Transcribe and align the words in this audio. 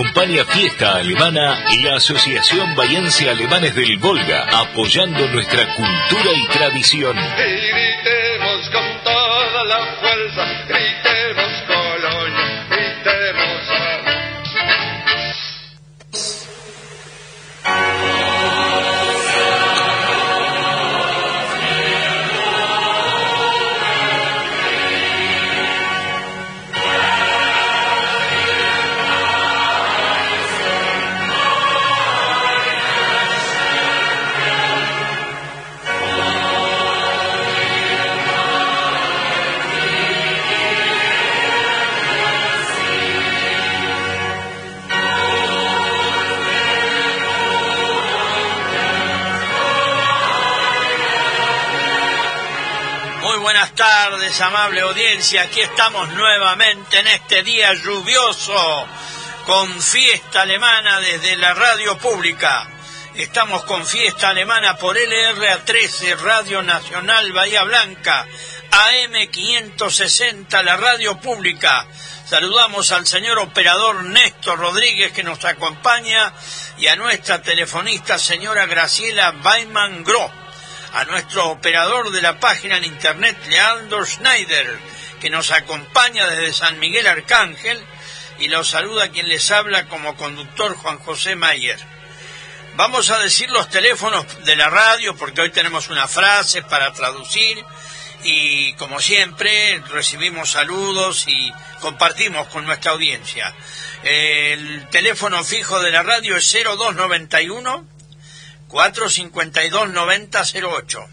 Acompaña 0.00 0.46
Fiesta 0.46 0.96
Alemana 0.96 1.62
y 1.72 1.82
la 1.82 1.96
Asociación 1.96 2.74
Bayense 2.74 3.28
Alemanes 3.28 3.74
del 3.74 3.98
Volga, 3.98 4.46
apoyando 4.50 5.28
nuestra 5.28 5.74
cultura 5.74 6.32
y 6.34 6.46
tradición. 6.46 7.18
Amable 54.38 54.80
audiencia. 54.82 55.42
Aquí 55.42 55.60
estamos 55.60 56.08
nuevamente 56.10 57.00
en 57.00 57.08
este 57.08 57.42
día 57.42 57.74
lluvioso 57.74 58.86
con 59.44 59.82
fiesta 59.82 60.42
alemana 60.42 61.00
desde 61.00 61.36
la 61.36 61.52
radio 61.52 61.98
pública. 61.98 62.68
Estamos 63.16 63.64
con 63.64 63.84
fiesta 63.84 64.28
alemana 64.28 64.76
por 64.76 64.96
LRA13, 64.96 66.16
Radio 66.18 66.62
Nacional 66.62 67.32
Bahía 67.32 67.64
Blanca, 67.64 68.24
AM560, 68.70 70.62
la 70.62 70.76
radio 70.76 71.18
pública. 71.18 71.86
Saludamos 72.24 72.92
al 72.92 73.08
señor 73.08 73.40
operador 73.40 74.04
Néstor 74.04 74.60
Rodríguez 74.60 75.10
que 75.10 75.24
nos 75.24 75.44
acompaña 75.44 76.32
y 76.78 76.86
a 76.86 76.94
nuestra 76.94 77.42
telefonista 77.42 78.16
señora 78.16 78.66
Graciela 78.66 79.34
Weiman 79.42 80.04
Groh 80.04 80.39
a 80.92 81.04
nuestro 81.04 81.48
operador 81.50 82.10
de 82.10 82.22
la 82.22 82.40
página 82.40 82.76
en 82.76 82.84
internet, 82.84 83.36
Leandro 83.48 84.04
Schneider, 84.04 84.78
que 85.20 85.30
nos 85.30 85.50
acompaña 85.50 86.28
desde 86.28 86.52
San 86.52 86.78
Miguel 86.78 87.06
Arcángel 87.06 87.82
y 88.38 88.48
los 88.48 88.68
saluda 88.68 89.10
quien 89.10 89.28
les 89.28 89.50
habla 89.50 89.86
como 89.86 90.16
conductor 90.16 90.74
Juan 90.76 90.98
José 90.98 91.36
Mayer. 91.36 91.78
Vamos 92.76 93.10
a 93.10 93.18
decir 93.18 93.50
los 93.50 93.68
teléfonos 93.68 94.44
de 94.44 94.56
la 94.56 94.70
radio 94.70 95.14
porque 95.16 95.42
hoy 95.42 95.50
tenemos 95.50 95.88
una 95.88 96.08
frase 96.08 96.62
para 96.62 96.92
traducir 96.92 97.62
y 98.24 98.72
como 98.74 99.00
siempre 99.00 99.82
recibimos 99.90 100.50
saludos 100.50 101.24
y 101.26 101.52
compartimos 101.80 102.48
con 102.48 102.64
nuestra 102.64 102.92
audiencia. 102.92 103.54
El 104.02 104.88
teléfono 104.88 105.44
fijo 105.44 105.80
de 105.80 105.90
la 105.90 106.02
radio 106.02 106.36
es 106.36 106.56
0291 106.64 107.99
452-9008 108.70 111.06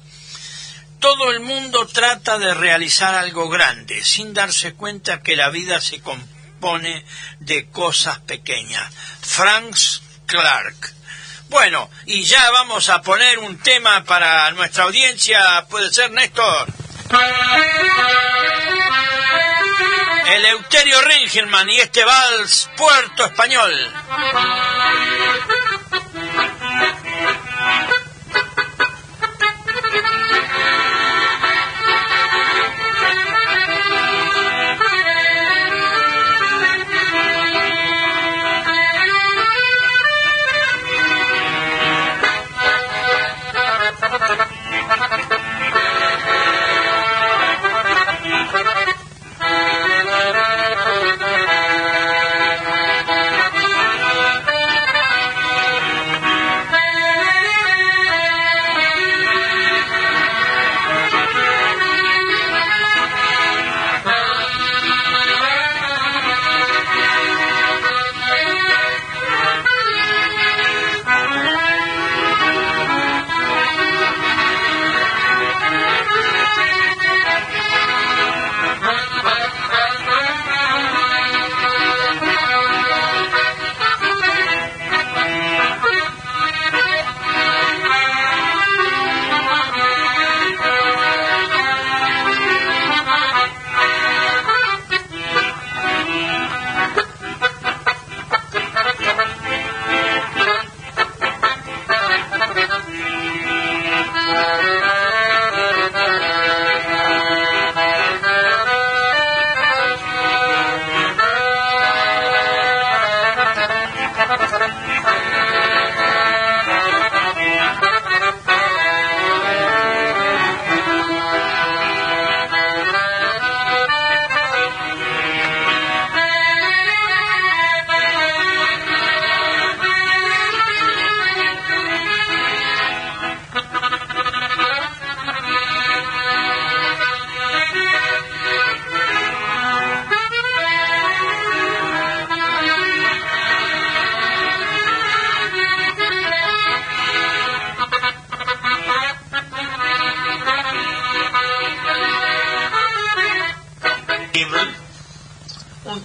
todo 0.99 1.31
el 1.31 1.39
mundo 1.39 1.85
trata 1.87 2.37
de 2.37 2.53
realizar 2.53 3.15
algo 3.15 3.49
grande 3.49 4.03
sin 4.03 4.33
darse 4.33 4.73
cuenta 4.73 5.21
que 5.21 5.35
la 5.35 5.49
vida 5.49 5.79
se 5.81 6.01
compone 6.01 7.05
de 7.39 7.67
cosas 7.69 8.19
pequeñas. 8.19 8.91
Franz 9.21 10.01
Clark. 10.25 10.93
Bueno, 11.49 11.89
y 12.05 12.23
ya 12.23 12.51
vamos 12.51 12.89
a 12.89 13.01
poner 13.01 13.39
un 13.39 13.57
tema 13.59 14.03
para 14.03 14.51
nuestra 14.51 14.83
audiencia. 14.83 15.65
¿Puede 15.69 15.93
ser, 15.93 16.11
Néstor? 16.11 16.67
Eleuterio 20.27 21.01
Ringelmann 21.03 21.69
y 21.69 21.79
este 21.79 22.03
vals 22.03 22.69
Puerto 22.75 23.25
Español. 23.25 23.93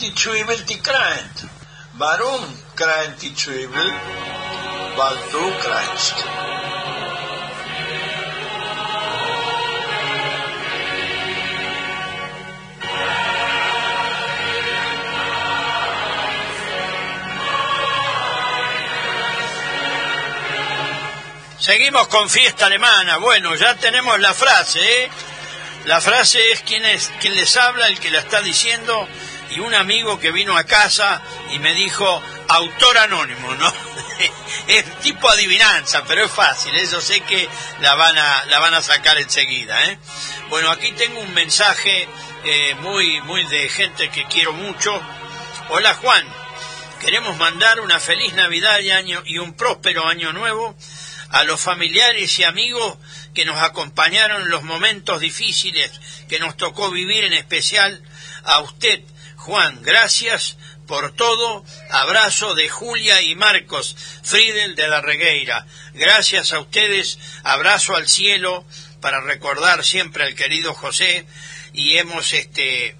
Und 0.02 0.08
die 0.08 0.14
Zwiebel, 0.14 0.58
die 0.68 0.80
kreint. 0.80 1.48
Warum 1.94 2.42
kreint 2.74 3.22
die 3.22 3.34
Zwiebel? 3.34 3.92
Weil 4.96 5.16
du 5.30 5.52
kreinst. 5.60 6.14
Seguimos 21.58 22.08
con 22.08 22.28
fiesta 22.28 22.66
alemana. 22.66 23.18
Bueno, 23.18 23.54
ya 23.54 23.76
tenemos 23.76 24.18
la 24.18 24.34
frase, 24.34 24.80
¿eh? 24.80 25.10
La 25.84 26.00
frase 26.00 26.38
es 26.52 26.62
quién 26.62 26.84
es 26.84 27.10
quién 27.20 27.34
les 27.34 27.56
habla, 27.56 27.86
el 27.86 27.98
que 27.98 28.10
la 28.10 28.18
está 28.18 28.40
diciendo 28.40 29.08
y 29.54 29.60
un 29.60 29.74
amigo 29.74 30.18
que 30.18 30.32
vino 30.32 30.56
a 30.56 30.64
casa 30.64 31.20
y 31.52 31.58
me 31.58 31.74
dijo 31.74 32.22
autor 32.48 32.98
anónimo, 32.98 33.54
¿no? 33.54 33.72
es 34.66 34.98
tipo 35.00 35.28
adivinanza, 35.28 36.04
pero 36.04 36.24
es 36.24 36.30
fácil, 36.30 36.74
eso 36.76 37.00
sé 37.00 37.20
que 37.20 37.48
la 37.80 37.94
van 37.94 38.16
a 38.16 38.44
la 38.46 38.58
van 38.58 38.74
a 38.74 38.82
sacar 38.82 39.18
enseguida, 39.18 39.84
¿eh? 39.86 39.98
Bueno, 40.48 40.70
aquí 40.70 40.92
tengo 40.92 41.20
un 41.20 41.34
mensaje 41.34 42.08
eh, 42.44 42.74
muy 42.80 43.20
muy 43.22 43.44
de 43.46 43.68
gente 43.68 44.10
que 44.10 44.26
quiero 44.26 44.52
mucho. 44.52 45.00
Hola 45.70 45.94
Juan, 45.94 46.26
queremos 47.00 47.36
mandar 47.36 47.80
una 47.80 48.00
feliz 48.00 48.32
Navidad 48.34 48.80
y 48.80 48.90
año 48.90 49.22
y 49.24 49.38
un 49.38 49.54
próspero 49.54 50.06
año 50.06 50.32
nuevo 50.32 50.76
a 51.30 51.44
los 51.44 51.60
familiares 51.60 52.38
y 52.38 52.44
amigos 52.44 52.98
que 53.34 53.46
nos 53.46 53.60
acompañaron 53.60 54.42
en 54.42 54.50
los 54.50 54.62
momentos 54.62 55.20
difíciles 55.20 55.90
que 56.28 56.38
nos 56.38 56.56
tocó 56.56 56.90
vivir, 56.90 57.24
en 57.24 57.32
especial 57.32 58.02
a 58.44 58.60
usted, 58.60 59.02
Juan. 59.42 59.82
Gracias 59.82 60.56
por 60.86 61.12
todo. 61.16 61.64
Abrazo 61.90 62.54
de 62.54 62.68
Julia 62.68 63.22
y 63.22 63.34
Marcos, 63.34 63.96
Friedel 64.22 64.76
de 64.76 64.86
la 64.86 65.00
Regueira. 65.00 65.66
Gracias 65.94 66.52
a 66.52 66.60
ustedes. 66.60 67.18
Abrazo 67.42 67.96
al 67.96 68.06
cielo 68.06 68.64
para 69.00 69.20
recordar 69.20 69.84
siempre 69.84 70.22
al 70.22 70.36
querido 70.36 70.74
José 70.74 71.26
y 71.72 71.96
hemos 71.96 72.32
este 72.32 72.96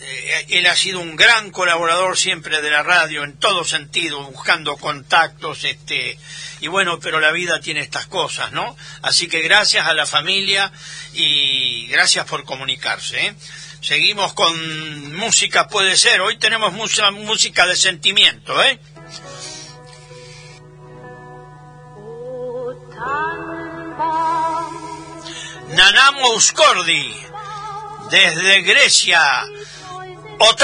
eh, 0.00 0.46
él 0.50 0.66
ha 0.66 0.76
sido 0.76 1.00
un 1.00 1.16
gran 1.16 1.50
colaborador 1.50 2.16
siempre 2.16 2.62
de 2.62 2.70
la 2.70 2.84
radio 2.84 3.24
en 3.24 3.36
todo 3.36 3.64
sentido, 3.64 4.22
buscando 4.30 4.76
contactos, 4.76 5.64
este, 5.64 6.16
y 6.60 6.68
bueno, 6.68 7.00
pero 7.00 7.18
la 7.18 7.32
vida 7.32 7.58
tiene 7.60 7.80
estas 7.80 8.06
cosas, 8.06 8.52
¿no? 8.52 8.76
Así 9.02 9.26
que 9.26 9.40
gracias 9.40 9.86
a 9.86 9.94
la 9.94 10.06
familia 10.06 10.70
y 11.14 11.86
gracias 11.88 12.26
por 12.26 12.44
comunicarse. 12.44 13.26
¿eh? 13.26 13.34
Seguimos 13.80 14.32
con 14.32 15.14
música, 15.16 15.68
puede 15.68 15.96
ser. 15.96 16.20
Hoy 16.20 16.38
tenemos 16.38 16.72
mucha 16.72 17.10
música 17.10 17.66
de 17.66 17.76
sentimiento, 17.76 18.62
¿eh? 18.62 18.80
Nanamo 25.68 26.30
Uscordi, 26.34 27.14
desde 28.10 28.62
Grecia, 28.62 29.20
O 30.38 30.54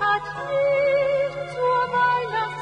hat 0.00 0.26
mich 0.48 1.34
zur 1.54 1.80
Weihnachtszeit 1.94 2.57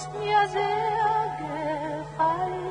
kannst 0.00 0.12
mir 0.14 0.48
sehr 0.48 1.36
gefallen. 1.38 2.70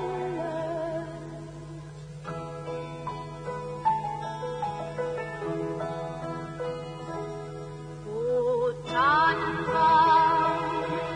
O 8.08 8.72
Tannenbaum, 8.92 10.58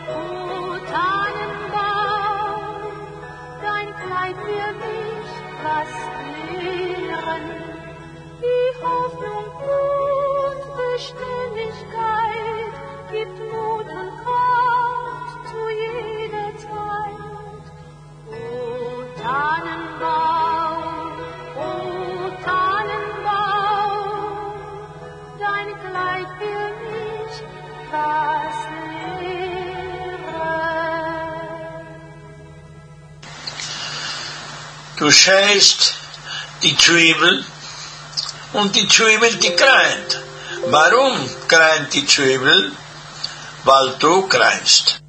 o 0.08 0.78
Tannenbaum, 0.92 2.64
dein 3.60 3.88
Kleid 4.02 4.38
wird 4.46 4.76
mich 4.78 5.30
was 5.64 5.92
lehren, 6.62 7.44
wie 8.40 8.66
Hoffnung 8.84 9.46
und 9.80 10.62
Beständigkeit 10.76 12.74
gibt 13.10 13.38
Mut 13.52 13.88
und 13.88 14.23
Du 35.04 35.10
scheißt 35.10 35.94
die 36.62 36.74
Zwiebel 36.78 37.44
und 38.54 38.74
die 38.74 38.88
Zwiebel, 38.88 39.34
die 39.34 39.54
kreint. 39.54 40.22
Warum 40.68 41.12
kreint 41.46 41.92
die 41.92 42.06
Zwiebel? 42.06 42.72
Weil 43.64 43.96
du 43.98 44.26
kreinst. 44.28 45.03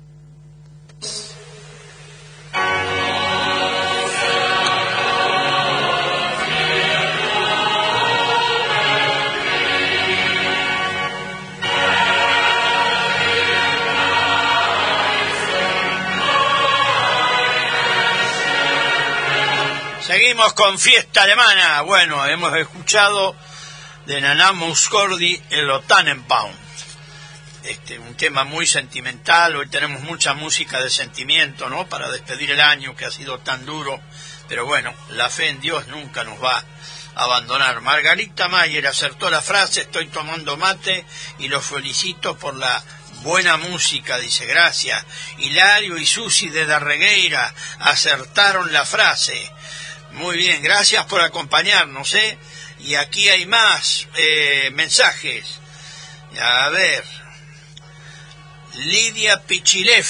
Con 20.54 20.78
fiesta 20.78 21.24
alemana. 21.24 21.82
Bueno, 21.82 22.26
hemos 22.28 22.56
escuchado 22.56 23.36
de 24.06 24.22
Nana 24.22 24.52
Muscordi 24.52 25.42
el 25.50 25.70
Tannenbaum. 25.88 26.54
Este, 27.64 27.98
un 27.98 28.16
tema 28.16 28.44
muy 28.44 28.68
sentimental. 28.68 29.56
Hoy 29.56 29.68
tenemos 29.70 30.02
mucha 30.02 30.34
música 30.34 30.80
de 30.82 30.90
sentimiento, 30.90 31.68
¿no? 31.70 31.88
Para 31.88 32.12
despedir 32.12 32.52
el 32.52 32.62
año 32.62 32.96
que 32.96 33.06
ha 33.06 33.12
sido 33.12 33.40
tan 33.40 33.66
duro. 33.66 34.00
Pero 34.48 34.66
bueno, 34.66 34.94
la 35.10 35.30
fe 35.30 35.50
en 35.50 35.60
Dios 35.60 35.88
nunca 35.88 36.24
nos 36.24 36.42
va 36.42 36.58
a 37.16 37.24
abandonar. 37.24 37.82
Margarita 37.82 38.48
Mayer 38.48 38.86
acertó 38.86 39.30
la 39.30 39.42
frase, 39.42 39.82
estoy 39.82 40.08
tomando 40.08 40.58
mate 40.58 41.06
y 41.40 41.48
los 41.48 41.66
felicito 41.66 42.38
por 42.38 42.56
la 42.56 42.84
buena 43.24 43.58
música, 43.58 44.20
dice, 44.20 44.46
gracias. 44.46 45.04
Hilario 45.40 45.98
y 45.98 46.06
Susi 46.06 46.50
de 46.50 46.66
Darregueira 46.66 47.54
acertaron 47.80 48.72
la 48.72 48.86
frase. 48.86 49.52
Muy 50.16 50.38
bien, 50.38 50.64
gracias 50.64 51.06
por 51.08 51.20
acompañarnos, 51.20 52.14
¿eh? 52.14 52.38
Y 52.80 52.96
aquí 52.96 53.28
hay 53.28 53.46
más 53.46 54.08
eh, 54.16 54.70
mensajes. 54.72 55.60
A 56.40 56.70
ver. 56.70 57.04
Lidia 58.76 59.44
Pichilev. 59.44 60.06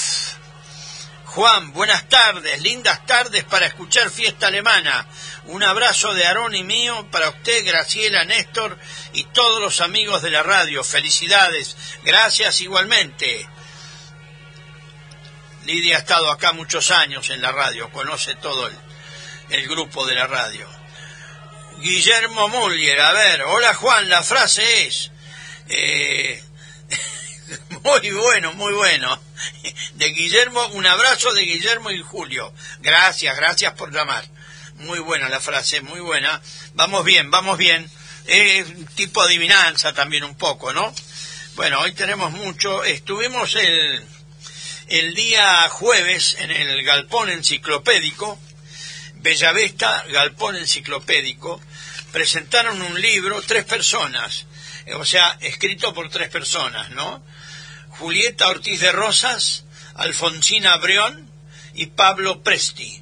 Juan, 1.26 1.74
buenas 1.74 2.08
tardes, 2.08 2.62
lindas 2.62 3.04
tardes 3.08 3.46
para 3.46 3.66
escuchar 3.66 4.12
fiesta 4.12 4.48
alemana. 4.48 5.08
Un 5.46 5.64
abrazo 5.64 6.14
de 6.14 6.26
Aarón 6.28 6.54
y 6.54 6.64
mío 6.64 7.08
para 7.10 7.30
usted, 7.30 7.66
Graciela, 7.66 8.26
Néstor 8.26 8.78
y 9.14 9.24
todos 9.24 9.60
los 9.60 9.82
amigos 9.82 10.22
de 10.22 10.30
la 10.30 10.44
radio. 10.44 10.84
Felicidades. 10.84 11.76
Gracias 12.04 12.62
igualmente. 12.62 13.50
Lidia 15.66 15.96
ha 15.96 16.00
estado 16.00 16.30
acá 16.30 16.52
muchos 16.52 16.92
años 16.92 17.32
en 17.32 17.42
la 17.42 17.52
radio, 17.52 17.90
conoce 17.90 18.36
todo 18.36 18.68
el, 18.68 18.85
el 19.50 19.68
grupo 19.68 20.06
de 20.06 20.16
la 20.16 20.28
radio. 20.28 20.68
Guillermo 21.80 22.48
Muller, 22.50 23.00
a 23.02 23.12
ver, 23.14 23.44
hola 23.44 23.74
Juan, 23.76 24.10
la 24.10 24.24
frase 24.24 24.88
es... 24.88 25.12
eh, 25.68 26.42
muy 27.84 28.12
bueno, 28.12 28.54
muy 28.54 28.74
bueno. 28.74 29.20
De 29.94 30.08
Guillermo, 30.10 30.66
un 30.68 30.86
abrazo 30.86 31.34
de 31.34 31.44
Guillermo 31.44 31.92
y 31.92 32.02
Julio. 32.02 32.54
Gracias, 32.80 33.36
gracias 33.36 33.74
por 33.74 33.94
llamar. 33.94 34.26
Muy 34.76 35.00
buena 35.00 35.30
la 35.30 35.40
frase, 35.40 35.82
muy 35.82 36.00
buena. 36.00 36.42
Vamos 36.74 37.06
bien, 37.06 37.32
vamos 37.32 37.58
bien. 37.58 37.90
Es 38.26 38.68
un 38.68 38.86
tipo 38.88 39.22
adivinanza 39.22 39.94
también 39.94 40.24
un 40.24 40.36
poco, 40.36 40.74
¿no? 40.74 40.94
Bueno, 41.56 41.80
hoy 41.80 41.94
tenemos 41.94 42.32
mucho. 42.32 42.84
Estuvimos 42.84 43.56
el, 43.56 44.04
el 44.88 45.14
día 45.14 45.70
jueves 45.70 46.36
en 46.40 46.52
el 46.52 46.84
Galpón 46.84 47.30
Enciclopédico, 47.30 48.40
Bellavista, 49.26 50.06
Galpón 50.10 50.56
Enciclopédico, 50.56 51.60
presentaron 52.12 52.80
un 52.80 53.02
libro, 53.02 53.42
tres 53.42 53.66
personas, 53.66 54.46
o 54.94 55.04
sea, 55.04 55.36
escrito 55.42 55.96
por 55.96 56.10
tres 56.10 56.30
personas, 56.30 56.92
¿no? 56.92 57.24
Julieta 57.98 58.48
Ortiz 58.48 58.82
de 58.82 58.92
Rosas, 58.92 59.64
Alfonsina 59.96 60.78
Brión 60.78 61.28
y 61.74 61.88
Pablo 61.88 62.44
Presti. 62.44 63.02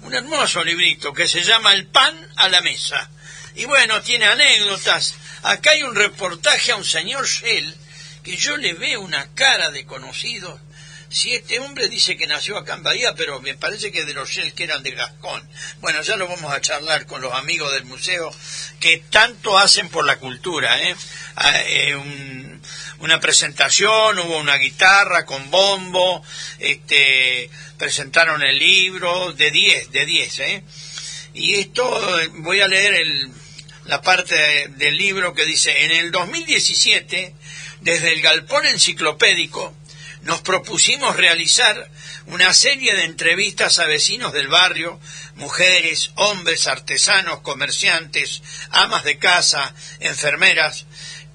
Un 0.00 0.14
hermoso 0.14 0.64
librito 0.64 1.12
que 1.12 1.28
se 1.28 1.42
llama 1.42 1.74
El 1.74 1.86
pan 1.86 2.16
a 2.36 2.48
la 2.48 2.62
mesa. 2.62 3.10
Y 3.54 3.66
bueno, 3.66 4.00
tiene 4.00 4.24
anécdotas. 4.24 5.16
Acá 5.42 5.72
hay 5.72 5.82
un 5.82 5.94
reportaje 5.94 6.72
a 6.72 6.76
un 6.76 6.84
señor 6.84 7.26
Shell 7.26 7.76
que 8.22 8.38
yo 8.38 8.56
le 8.56 8.72
veo 8.72 9.02
una 9.02 9.34
cara 9.34 9.70
de 9.70 9.84
conocido. 9.84 10.58
Si 11.10 11.34
este 11.34 11.58
hombre 11.60 11.88
dice 11.88 12.16
que 12.18 12.26
nació 12.26 12.58
acá 12.58 12.74
en 12.74 12.82
Bahía, 12.82 13.14
pero 13.14 13.40
me 13.40 13.54
parece 13.54 13.90
que 13.90 14.04
de 14.04 14.12
los 14.12 14.28
Shell 14.28 14.52
que 14.52 14.64
eran 14.64 14.82
de 14.82 14.90
Gascón. 14.90 15.48
Bueno, 15.80 16.02
ya 16.02 16.16
lo 16.16 16.28
vamos 16.28 16.52
a 16.52 16.60
charlar 16.60 17.06
con 17.06 17.22
los 17.22 17.32
amigos 17.32 17.72
del 17.72 17.84
museo 17.86 18.30
que 18.78 18.98
tanto 19.10 19.58
hacen 19.58 19.88
por 19.88 20.04
la 20.04 20.18
cultura. 20.18 20.80
¿eh? 20.82 20.94
Ah, 21.36 21.60
eh, 21.66 21.94
un- 21.96 22.60
una 22.98 23.20
presentación, 23.20 24.18
hubo 24.18 24.36
una 24.38 24.56
guitarra 24.56 25.24
con 25.24 25.50
bombo, 25.50 26.22
este, 26.58 27.48
presentaron 27.78 28.42
el 28.42 28.58
libro, 28.58 29.32
de 29.32 29.50
10, 29.50 29.90
de 29.92 30.04
10, 30.04 30.38
¿eh? 30.40 30.62
Y 31.32 31.54
esto, 31.54 32.20
eh, 32.20 32.28
voy 32.34 32.60
a 32.60 32.68
leer 32.68 32.94
el- 32.94 33.30
la 33.84 34.02
parte 34.02 34.34
de- 34.34 34.68
del 34.68 34.96
libro 34.98 35.32
que 35.32 35.46
dice, 35.46 35.84
en 35.84 35.92
el 35.92 36.10
2017, 36.10 37.34
desde 37.80 38.12
el 38.12 38.20
Galpón 38.20 38.66
Enciclopédico, 38.66 39.74
nos 40.28 40.42
propusimos 40.42 41.16
realizar 41.16 41.90
una 42.26 42.52
serie 42.52 42.94
de 42.94 43.04
entrevistas 43.04 43.78
a 43.78 43.86
vecinos 43.86 44.34
del 44.34 44.48
barrio, 44.48 45.00
mujeres, 45.36 46.10
hombres, 46.16 46.66
artesanos, 46.66 47.40
comerciantes, 47.40 48.42
amas 48.68 49.04
de 49.04 49.16
casa, 49.16 49.74
enfermeras, 50.00 50.84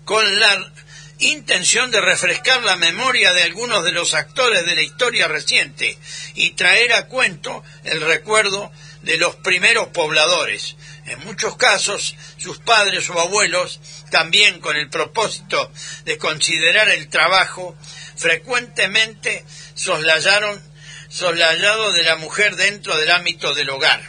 con 0.05 0.39
la 0.39 0.71
intención 1.17 1.89
de 1.89 2.01
refrescar 2.01 2.61
la 2.61 2.75
memoria 2.75 3.33
de 3.33 3.41
algunos 3.41 3.83
de 3.83 3.93
los 3.93 4.13
actores 4.13 4.63
de 4.63 4.75
la 4.75 4.83
historia 4.83 5.27
reciente 5.27 5.97
y 6.35 6.51
traer 6.51 6.93
a 6.93 7.07
cuento 7.07 7.63
el 7.83 7.99
recuerdo 7.99 8.71
de 9.03 9.17
los 9.17 9.35
primeros 9.35 9.87
pobladores. 9.89 10.75
En 11.05 11.19
muchos 11.25 11.55
casos, 11.57 12.15
sus 12.37 12.59
padres 12.59 13.09
o 13.09 13.19
abuelos, 13.19 13.79
también 14.09 14.59
con 14.59 14.75
el 14.75 14.89
propósito 14.89 15.71
de 16.05 16.17
considerar 16.17 16.89
el 16.89 17.09
trabajo, 17.09 17.77
frecuentemente 18.15 19.45
soslayaron, 19.75 20.61
soslayado 21.09 21.91
de 21.91 22.03
la 22.03 22.15
mujer 22.15 22.55
dentro 22.55 22.97
del 22.97 23.11
ámbito 23.11 23.53
del 23.53 23.69
hogar. 23.69 24.01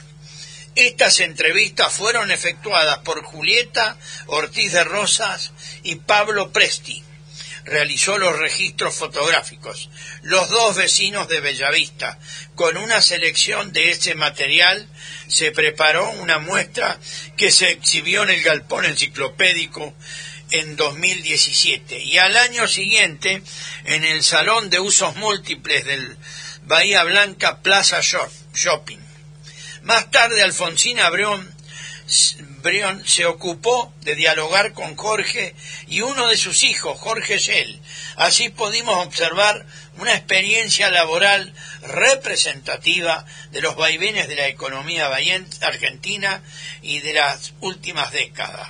Estas 0.77 1.21
entrevistas 1.21 1.93
fueron 1.93 2.31
efectuadas 2.31 2.99
por 2.99 3.23
Julieta 3.23 3.97
Ortiz 4.27 4.73
de 4.73 4.83
Rosas 4.83 5.53
y 5.83 5.97
Pablo 5.97 6.51
Presti. 6.51 7.04
Realizó 7.65 8.19
los 8.19 8.39
registros 8.39 8.95
fotográficos. 8.95 9.89
Los 10.23 10.51
dos 10.51 10.77
vecinos 10.77 11.29
de 11.29 11.41
Bellavista. 11.41 12.19
Con 12.55 12.77
una 12.77 13.01
selección 13.01 13.73
de 13.73 13.91
ese 13.91 14.15
material 14.15 14.87
se 15.29 15.51
preparó 15.51 16.11
una 16.11 16.39
muestra 16.39 16.99
que 17.37 17.51
se 17.51 17.71
exhibió 17.71 18.23
en 18.25 18.31
el 18.31 18.43
Galpón 18.43 18.85
Enciclopédico 18.85 19.95
en 20.51 20.77
2017 20.77 21.99
y 22.01 22.19
al 22.19 22.37
año 22.37 22.69
siguiente 22.69 23.43
en 23.85 24.05
el 24.05 24.23
Salón 24.23 24.69
de 24.69 24.79
Usos 24.81 25.17
Múltiples 25.17 25.85
del 25.87 26.19
Bahía 26.65 27.03
Blanca 27.05 27.63
Plaza 27.63 28.01
Shop- 28.01 28.31
Shopping. 28.55 28.99
Más 29.83 30.11
tarde, 30.11 30.43
Alfonsina 30.43 31.09
Brión, 31.11 31.53
Brión 32.65 33.07
se 33.07 33.27
ocupó 33.27 33.93
de 34.01 34.15
dialogar 34.15 34.73
con 34.73 34.97
Jorge 34.97 35.55
y 35.87 36.01
uno 36.01 36.29
de 36.29 36.39
sus 36.39 36.63
hijos, 36.63 36.99
Jorge 36.99 37.37
Shell. 37.37 37.79
Así 38.17 38.49
pudimos 38.49 39.05
observar 39.05 39.67
una 39.99 40.15
experiencia 40.15 40.91
laboral 40.91 41.53
representativa 41.83 43.27
de 43.51 43.61
los 43.61 43.77
vaivenes 43.77 44.29
de 44.29 44.37
la 44.37 44.49
economía 44.49 45.11
argentina 45.61 46.43
y 46.81 47.01
de 47.01 47.13
las 47.13 47.53
últimas 47.61 48.13
décadas. 48.13 48.67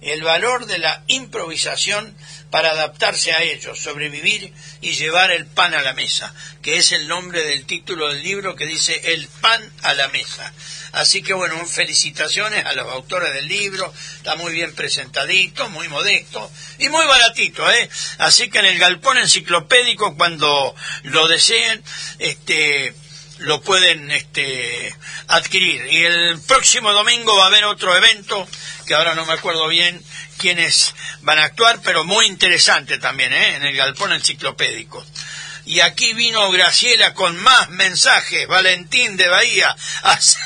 El 0.00 0.22
valor 0.22 0.64
de 0.64 0.78
la 0.78 1.04
improvisación 1.06 2.16
para 2.50 2.70
adaptarse 2.70 3.32
a 3.32 3.42
ellos, 3.42 3.78
sobrevivir 3.78 4.54
y 4.80 4.92
llevar 4.92 5.30
el 5.32 5.44
pan 5.44 5.74
a 5.74 5.82
la 5.82 5.92
mesa, 5.92 6.34
que 6.62 6.76
es 6.76 6.92
el 6.92 7.08
nombre 7.08 7.42
del 7.42 7.66
título 7.66 8.08
del 8.08 8.22
libro 8.22 8.56
que 8.56 8.66
dice 8.66 9.12
El 9.12 9.28
pan 9.28 9.72
a 9.82 9.92
la 9.92 10.08
mesa. 10.08 10.52
Así 10.94 11.22
que 11.22 11.34
bueno, 11.34 11.64
felicitaciones 11.66 12.64
a 12.64 12.72
los 12.72 12.90
autores 12.92 13.34
del 13.34 13.48
libro, 13.48 13.92
está 14.16 14.36
muy 14.36 14.52
bien 14.52 14.74
presentadito, 14.74 15.68
muy 15.70 15.88
modesto 15.88 16.50
y 16.78 16.88
muy 16.88 17.04
baratito, 17.06 17.68
¿eh? 17.70 17.88
Así 18.18 18.48
que 18.48 18.60
en 18.60 18.66
el 18.66 18.78
galpón 18.78 19.18
enciclopédico, 19.18 20.16
cuando 20.16 20.74
lo 21.02 21.28
deseen, 21.28 21.82
este 22.18 22.94
lo 23.38 23.60
pueden 23.60 24.10
este, 24.10 24.94
adquirir. 25.28 25.84
Y 25.90 26.04
el 26.04 26.40
próximo 26.46 26.92
domingo 26.92 27.36
va 27.36 27.44
a 27.44 27.48
haber 27.48 27.64
otro 27.64 27.96
evento, 27.96 28.46
que 28.86 28.94
ahora 28.94 29.14
no 29.14 29.26
me 29.26 29.32
acuerdo 29.32 29.66
bien 29.68 30.02
quiénes 30.38 30.94
van 31.22 31.38
a 31.38 31.44
actuar, 31.44 31.80
pero 31.82 32.04
muy 32.04 32.26
interesante 32.26 32.98
también, 32.98 33.32
¿eh? 33.32 33.56
en 33.56 33.64
el 33.64 33.76
galpón 33.76 34.12
enciclopédico. 34.12 35.04
Y 35.66 35.80
aquí 35.80 36.12
vino 36.12 36.50
Graciela 36.50 37.14
con 37.14 37.36
más 37.42 37.70
mensajes. 37.70 38.46
Valentín 38.46 39.16
de 39.16 39.28
Bahía 39.28 39.74
ac- 40.02 40.36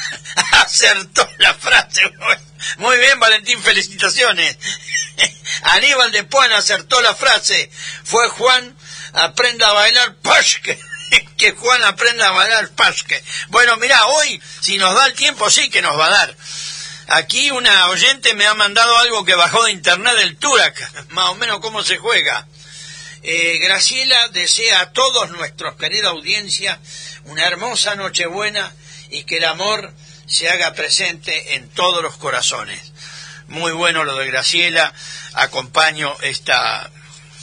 acertó 0.53 1.29
la 1.39 1.55
frase. 1.55 2.03
Muy 2.79 2.97
bien, 2.99 3.19
Valentín, 3.21 3.61
felicitaciones. 3.63 4.57
Aníbal 5.63 6.13
de 6.13 6.25
Puan 6.25 6.53
acertó 6.53 7.01
la 7.03 7.15
frase. 7.15 7.71
Fue 8.05 8.29
Juan, 8.29 8.77
aprenda 9.13 9.69
a 9.69 9.73
bailar 9.73 10.15
pasque. 10.17 10.79
Que 11.37 11.53
Juan 11.53 11.83
aprenda 11.85 12.29
a 12.29 12.33
bailar 12.33 12.69
pasque. 12.71 13.23
Bueno, 13.49 13.77
mira, 13.79 14.07
hoy, 14.07 14.43
si 14.61 14.77
nos 14.77 14.95
da 14.95 15.07
el 15.07 15.15
tiempo, 15.15 15.51
sí 15.51 15.71
que 15.71 15.81
nos 15.83 15.99
va 15.99 16.07
a 16.07 16.11
dar. 16.11 16.37
Aquí 17.09 17.51
una 17.51 17.87
oyente 17.89 18.35
me 18.35 18.47
ha 18.47 18.53
mandado 18.55 18.99
algo 18.99 19.25
que 19.25 19.35
bajó 19.35 19.65
de 19.65 19.73
internet 19.73 20.15
del 20.17 20.37
Turak, 20.37 21.09
más 21.11 21.31
o 21.31 21.35
menos 21.37 21.61
cómo 21.61 21.83
se 21.83 21.97
juega. 21.97 22.47
Eh, 23.23 23.59
Graciela 23.59 24.29
desea 24.29 24.81
a 24.81 24.93
todos 24.93 25.31
nuestros, 25.31 25.75
querida 25.77 26.11
audiencia, 26.11 26.81
una 27.25 27.47
hermosa 27.47 27.97
Nochebuena 27.97 28.73
y 29.11 29.25
que 29.25 29.39
el 29.39 29.45
amor 29.45 29.93
se 30.27 30.49
haga 30.49 30.75
presente 30.75 31.55
en 31.55 31.69
todos 31.71 32.03
los 32.03 32.17
corazones. 32.17 32.93
Muy 33.49 33.73
bueno 33.73 34.05
lo 34.05 34.17
de 34.17 34.27
Graciela, 34.27 34.93
acompaño 35.35 36.15
esta 36.23 36.91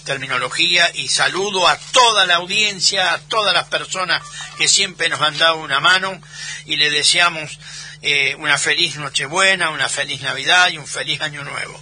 terminología 0.05 0.89
y 0.94 1.10
saludo 1.10 1.67
a 1.67 1.77
toda 1.91 2.25
la 2.25 2.36
audiencia, 2.36 3.13
a 3.13 3.20
todas 3.20 3.53
las 3.53 3.65
personas 3.65 4.22
que 4.58 4.67
siempre 4.67 5.10
nos 5.10 5.20
han 5.20 5.38
dado 5.38 5.58
una 5.58 5.79
mano 5.79 6.22
y 6.65 6.77
le 6.77 6.91
deseamos 6.91 7.60
eh, 8.01 8.36
una 8.36 8.58
feliz 8.58 8.96
Nochebuena, 8.98 9.72
una 9.72 9.89
feliz 9.89 10.22
Navidad 10.22 10.70
y 10.70 10.77
un 10.77 10.88
feliz 10.88 11.22
Año 11.22 11.44
Nuevo. 11.44 11.82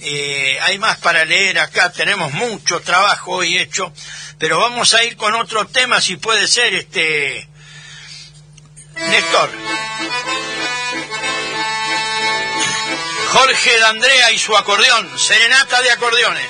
Eh, 0.00 0.58
hay 0.60 0.78
más 0.78 0.98
para 0.98 1.24
leer 1.24 1.58
acá, 1.58 1.90
tenemos 1.92 2.32
mucho 2.32 2.80
trabajo 2.80 3.32
hoy 3.32 3.58
hecho, 3.58 3.92
pero 4.38 4.58
vamos 4.58 4.92
a 4.94 5.04
ir 5.04 5.16
con 5.16 5.34
otro 5.34 5.66
tema, 5.66 6.00
si 6.00 6.16
puede 6.16 6.46
ser, 6.46 6.74
este 6.74 7.48
Néstor. 8.96 9.50
Jorge 13.32 13.78
de 13.78 13.84
Andrea 13.84 14.30
y 14.30 14.38
su 14.38 14.56
acordeón, 14.56 15.18
serenata 15.18 15.82
de 15.82 15.90
acordeones. 15.90 16.46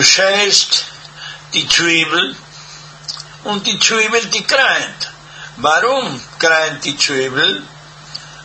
Du 0.00 0.06
kennst 0.06 0.86
die 1.52 1.68
Zwiebel 1.68 2.34
und 3.44 3.66
die 3.66 3.78
Zwiebel, 3.78 4.24
die 4.28 4.42
kreint. 4.42 5.10
Warum 5.56 6.18
kreint 6.38 6.82
die 6.86 6.96
Zwiebel? 6.96 7.62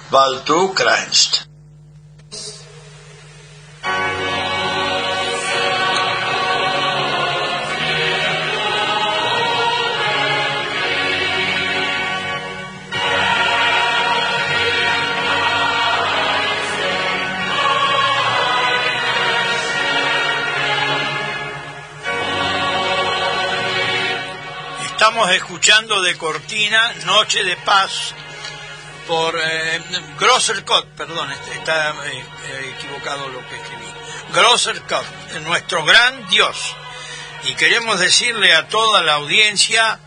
Weil 0.10 0.42
du 0.44 0.74
kreinst. 0.74 1.35
Escuchando 25.66 26.00
de 26.04 26.16
cortina 26.16 26.94
Noche 27.06 27.44
de 27.44 27.56
Paz 27.58 28.14
por 29.08 29.36
eh, 29.36 29.82
Grossercott, 30.20 30.86
perdón, 30.90 31.32
este- 31.32 31.56
está 31.56 31.90
eh, 32.06 32.24
eh, 32.52 32.76
equivocado 32.78 33.28
lo 33.30 33.40
que 33.50 33.56
escribí. 33.56 33.88
Grossercott, 34.32 35.08
nuestro 35.42 35.84
gran 35.84 36.28
Dios. 36.30 36.56
Y 37.46 37.56
queremos 37.56 38.00
decirle 38.00 38.54
a 38.54 38.68
toda 38.68 39.02
la 39.02 39.16
audiencia 39.16 40.00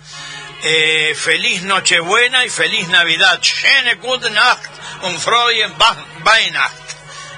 eh, 0.62 1.16
feliz 1.16 1.62
Nochebuena 1.62 2.44
y 2.44 2.50
feliz 2.50 2.86
Navidad. 2.86 3.40
Schöne 3.42 3.96
gute 3.96 4.30
Nacht 4.30 4.70
und 5.02 5.18
frohe 5.18 5.66
Weihnacht. 6.22 6.88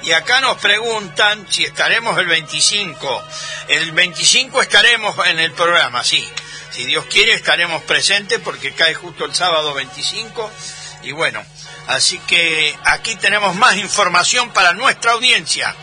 Y 0.02 0.12
acá 0.12 0.42
nos 0.42 0.58
preguntan 0.58 1.46
si 1.48 1.64
estaremos 1.64 2.18
el 2.18 2.26
25. 2.26 3.24
El 3.68 3.92
25 3.92 4.60
estaremos 4.60 5.16
en 5.26 5.38
el 5.38 5.52
programa, 5.52 6.04
sí. 6.04 6.30
Si 6.70 6.84
Dios 6.84 7.04
quiere 7.06 7.32
estaremos 7.32 7.82
presentes 7.82 8.40
porque 8.40 8.72
cae 8.72 8.94
justo 8.94 9.24
el 9.24 9.34
sábado 9.34 9.74
25. 9.74 10.50
Y 11.02 11.12
bueno, 11.12 11.44
así 11.88 12.18
que 12.20 12.76
aquí 12.84 13.16
tenemos 13.16 13.56
más 13.56 13.76
información 13.76 14.50
para 14.50 14.74
nuestra 14.74 15.12
audiencia. 15.12 15.74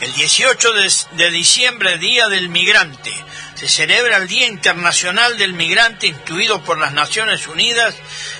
El 0.00 0.12
18 0.14 0.72
de, 0.72 0.92
de 1.12 1.30
diciembre, 1.30 1.98
Día 1.98 2.28
del 2.28 2.48
Migrante, 2.48 3.12
se 3.56 3.68
celebra 3.68 4.18
el 4.18 4.28
Día 4.28 4.46
Internacional 4.46 5.38
del 5.38 5.54
Migrante 5.54 6.08
instituido 6.08 6.62
por 6.62 6.78
las 6.78 6.92
Naciones 6.92 7.46
Unidas 7.46 7.94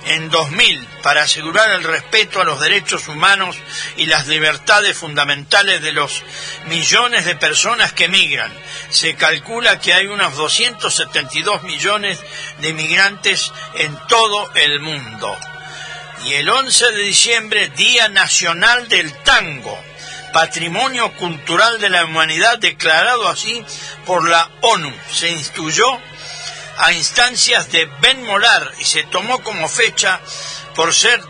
en 0.04 0.28
2000 0.28 0.86
para 1.02 1.22
asegurar 1.22 1.70
el 1.70 1.84
respeto 1.84 2.40
a 2.40 2.44
los 2.44 2.60
derechos 2.60 3.08
humanos 3.08 3.56
y 3.96 4.06
las 4.06 4.26
libertades 4.26 4.96
fundamentales 4.96 5.80
de 5.80 5.92
los 5.92 6.22
millones 6.66 7.24
de 7.24 7.34
personas 7.34 7.94
que 7.94 8.08
migran. 8.08 8.52
Se 8.90 9.14
calcula 9.14 9.80
que 9.80 9.94
hay 9.94 10.06
unos 10.06 10.36
272 10.36 11.62
millones 11.62 12.20
de 12.60 12.74
migrantes 12.74 13.52
en 13.76 13.96
todo 14.08 14.52
el 14.54 14.80
mundo. 14.80 15.34
Y 16.26 16.34
el 16.34 16.48
11 16.48 16.92
de 16.92 17.02
diciembre, 17.02 17.68
Día 17.70 18.08
Nacional 18.08 18.88
del 18.88 19.12
Tango, 19.22 19.82
Patrimonio 20.36 21.14
Cultural 21.14 21.80
de 21.80 21.88
la 21.88 22.04
Humanidad 22.04 22.58
declarado 22.58 23.26
así 23.26 23.64
por 24.04 24.28
la 24.28 24.50
ONU. 24.60 24.92
Se 25.10 25.30
instituyó 25.30 25.86
a 26.76 26.92
instancias 26.92 27.72
de 27.72 27.86
Ben 28.02 28.22
Molar 28.22 28.70
y 28.78 28.84
se 28.84 29.04
tomó 29.04 29.42
como 29.42 29.66
fecha 29.66 30.20
por 30.74 30.92
ser 30.92 31.22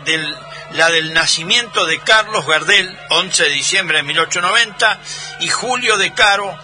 la 0.71 0.89
del 0.89 1.13
nacimiento 1.13 1.85
de 1.85 1.99
Carlos 1.99 2.45
Gardel, 2.45 2.99
11 3.11 3.43
de 3.43 3.49
diciembre 3.51 3.99
de 3.99 4.03
1890, 4.03 4.99
y 5.39 5.47
Julio 5.47 5.95
de 5.95 6.13
Caro, 6.13 6.59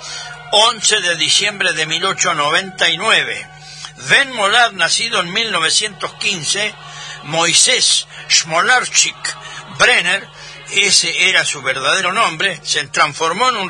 11 0.51 0.99
de 0.99 1.15
diciembre 1.15 1.71
de 1.71 1.85
1899. 1.85 3.47
Ben 4.09 4.33
Molar, 4.33 4.73
nacido 4.73 5.21
en 5.21 5.31
1915, 5.31 6.75
Moisés 7.23 8.05
Smolarchik 8.29 9.15
Brenner, 9.77 10.27
ese 10.75 11.29
era 11.29 11.45
su 11.45 11.61
verdadero 11.61 12.11
nombre, 12.13 12.59
se 12.63 12.85
transformó 12.87 13.49
en 13.49 13.57
un 13.57 13.69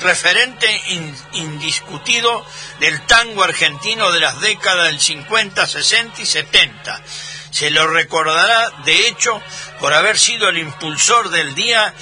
referente 0.00 0.82
in- 0.88 1.16
indiscutido 1.34 2.44
del 2.80 3.00
tango 3.06 3.42
argentino 3.44 4.10
de 4.12 4.20
las 4.20 4.40
décadas 4.40 4.86
del 4.86 5.00
50, 5.00 5.66
60 5.66 6.20
y 6.22 6.26
70. 6.26 7.02
Se 7.50 7.70
lo 7.70 7.86
recordará, 7.86 8.70
de 8.86 9.08
hecho, 9.08 9.40
por 9.78 9.92
haber 9.92 10.18
sido 10.18 10.48
el 10.48 10.56
impulsor 10.58 11.28
del 11.28 11.54
Día, 11.54 11.92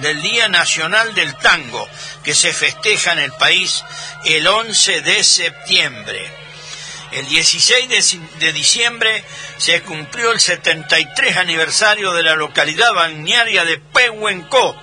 del 0.00 0.22
Día 0.22 0.48
Nacional 0.48 1.14
del 1.14 1.36
Tango, 1.36 1.86
que 2.24 2.34
se 2.34 2.54
festeja 2.54 3.12
en 3.12 3.18
el 3.18 3.32
país 3.32 3.84
el 4.24 4.46
11 4.46 5.02
de 5.02 5.22
septiembre. 5.24 6.41
El 7.12 7.26
16 7.28 7.88
de, 7.88 7.98
ci- 7.98 8.30
de 8.38 8.52
diciembre 8.52 9.24
se 9.58 9.82
cumplió 9.82 10.32
el 10.32 10.40
73 10.40 11.36
aniversario 11.36 12.12
de 12.12 12.22
la 12.22 12.34
localidad 12.36 12.92
balnearia 12.94 13.64
de 13.64 13.78
Pehuenco. 13.78 14.76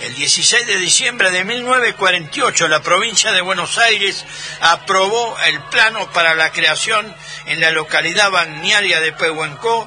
El 0.00 0.14
16 0.14 0.66
de 0.66 0.78
diciembre 0.78 1.30
de 1.30 1.44
1948 1.44 2.68
la 2.68 2.80
provincia 2.82 3.32
de 3.32 3.42
Buenos 3.42 3.76
Aires 3.76 4.24
aprobó 4.62 5.36
el 5.44 5.60
plano 5.64 6.10
para 6.12 6.34
la 6.34 6.50
creación 6.52 7.14
en 7.44 7.60
la 7.60 7.70
localidad 7.70 8.30
balnearia 8.30 9.00
de 9.00 9.12
Pehuenco. 9.12 9.86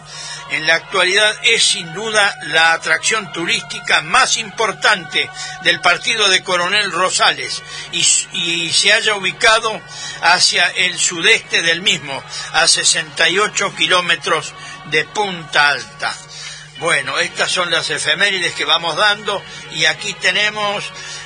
En 0.54 0.68
la 0.68 0.76
actualidad 0.76 1.36
es 1.42 1.64
sin 1.64 1.92
duda 1.96 2.38
la 2.44 2.74
atracción 2.74 3.32
turística 3.32 4.02
más 4.02 4.38
importante 4.38 5.28
del 5.64 5.82
partido 5.82 6.30
de 6.30 6.44
Coronel 6.44 6.92
Rosales 6.92 7.64
y, 7.92 8.72
se 8.72 8.94
haya 8.94 9.16
ubicado 9.16 9.82
hacia 10.22 10.68
el 10.68 10.96
sudeste 11.00 11.64
del 11.64 11.82
mismo, 11.82 12.24
a 12.52 12.68
68 12.68 13.74
kilómetros 13.76 14.54
de 14.92 15.06
Punta 15.06 15.70
Alta. 15.70 16.16
Bueno, 16.78 17.18
estas 17.18 17.50
son 17.50 17.72
las 17.72 17.90
efemérides 17.90 18.54
que 18.54 18.66
vamos 18.66 18.96
dando 18.96 19.42
y 19.72 19.86
aquí 19.86 20.14
tenemos, 20.14 20.84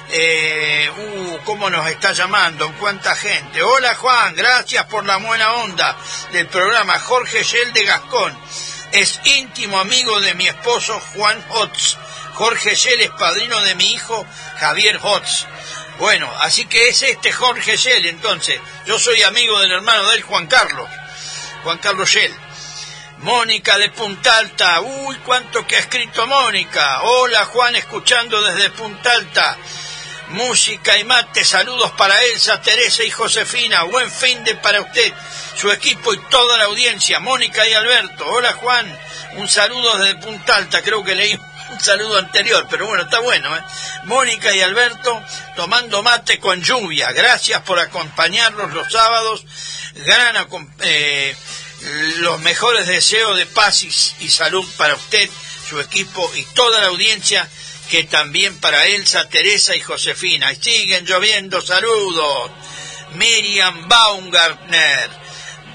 eh, 0.10 0.90
uh, 0.98 1.38
¿cómo 1.44 1.70
nos 1.70 1.86
está 1.90 2.14
llamando? 2.14 2.74
¿Cuánta 2.80 3.14
gente? 3.14 3.62
Hola 3.62 3.94
Juan, 3.96 4.36
gracias 4.36 4.86
por 4.86 5.06
la 5.06 5.18
buena 5.18 5.52
onda 5.56 5.98
del 6.32 6.48
programa. 6.48 6.98
Jorge 7.00 7.44
Shell 7.44 7.74
de 7.74 7.84
Gascón 7.84 8.38
es 8.92 9.20
íntimo 9.26 9.80
amigo 9.80 10.20
de 10.22 10.34
mi 10.36 10.48
esposo 10.48 11.00
Juan 11.14 11.44
Hotz. 11.50 11.98
Jorge 12.34 12.76
Shell 12.76 13.02
es 13.02 13.10
padrino 13.12 13.60
de 13.62 13.76
mi 13.76 13.94
hijo 13.94 14.26
Javier 14.58 15.00
Hotz. 15.02 15.46
Bueno, 16.00 16.32
así 16.42 16.66
que 16.66 16.90
es 16.90 17.02
este 17.02 17.32
Jorge 17.32 17.76
Shell 17.78 18.06
entonces. 18.06 18.60
Yo 18.86 19.00
soy 19.00 19.24
amigo 19.24 19.60
del 19.60 19.72
hermano 19.72 20.08
de 20.10 20.18
él, 20.18 20.22
Juan 20.24 20.48
Carlos. 20.48 20.90
Juan 21.64 21.80
Carlos 21.80 22.10
Shell. 22.10 22.34
Mónica 23.20 23.78
de 23.80 23.90
Punta 23.90 24.38
Alta. 24.38 24.82
Uy, 24.82 25.16
cuánto 25.26 25.66
que 25.66 25.76
ha 25.76 25.80
escrito 25.80 26.28
Mónica. 26.28 27.02
Hola 27.02 27.46
Juan, 27.46 27.76
escuchando 27.76 28.42
desde 28.42 28.70
Punta 28.72 29.12
Alta. 29.12 29.58
Música 30.30 30.98
y 30.98 31.06
mate, 31.06 31.46
saludos 31.46 31.92
para 31.92 32.22
Elsa, 32.26 32.62
Teresa 32.62 33.04
y 33.04 33.10
Josefina. 33.10 33.84
Buen 33.84 34.12
fin 34.12 34.44
de 34.44 34.56
para 34.56 34.82
usted, 34.82 35.14
su 35.56 35.72
equipo 35.72 36.14
y 36.14 36.18
toda 36.30 36.58
la 36.58 36.66
audiencia. 36.66 37.22
Mónica 37.22 37.66
y 37.66 37.74
Alberto. 37.74 38.26
Hola 38.26 38.52
Juan, 38.54 39.00
un 39.38 39.48
saludo 39.48 39.98
desde 39.98 40.20
Punta 40.20 40.58
Alta. 40.58 40.82
Creo 40.82 41.02
que 41.02 41.16
leí 41.16 41.34
un 41.70 41.80
saludo 41.80 42.18
anterior, 42.18 42.68
pero 42.70 42.88
bueno, 42.88 43.04
está 43.04 43.20
bueno. 43.20 43.56
¿eh? 43.56 43.62
Mónica 44.04 44.54
y 44.54 44.60
Alberto 44.60 45.24
tomando 45.56 46.04
mate 46.04 46.40
con 46.40 46.62
lluvia. 46.62 47.14
Gracias 47.14 47.62
por 47.62 47.80
acompañarnos 47.80 48.74
los 48.74 48.92
sábados. 48.92 49.46
Gran 49.96 50.36
eh, 50.82 51.36
los 52.18 52.40
mejores 52.42 52.86
deseos 52.86 53.38
de 53.38 53.46
paz 53.46 53.84
y 54.20 54.30
salud 54.30 54.66
para 54.76 54.96
usted, 54.96 55.30
su 55.70 55.80
equipo 55.80 56.30
y 56.36 56.44
toda 56.54 56.82
la 56.82 56.88
audiencia, 56.88 57.50
que 57.90 58.04
también 58.04 58.60
para 58.60 58.86
Elsa, 58.86 59.28
Teresa 59.30 59.76
y 59.76 59.82
Josefina. 59.82 60.52
Y 60.52 60.56
siguen 60.56 61.06
lloviendo 61.06 61.62
saludos. 61.62 62.52
Miriam 63.14 63.88
Baumgartner. 63.88 65.10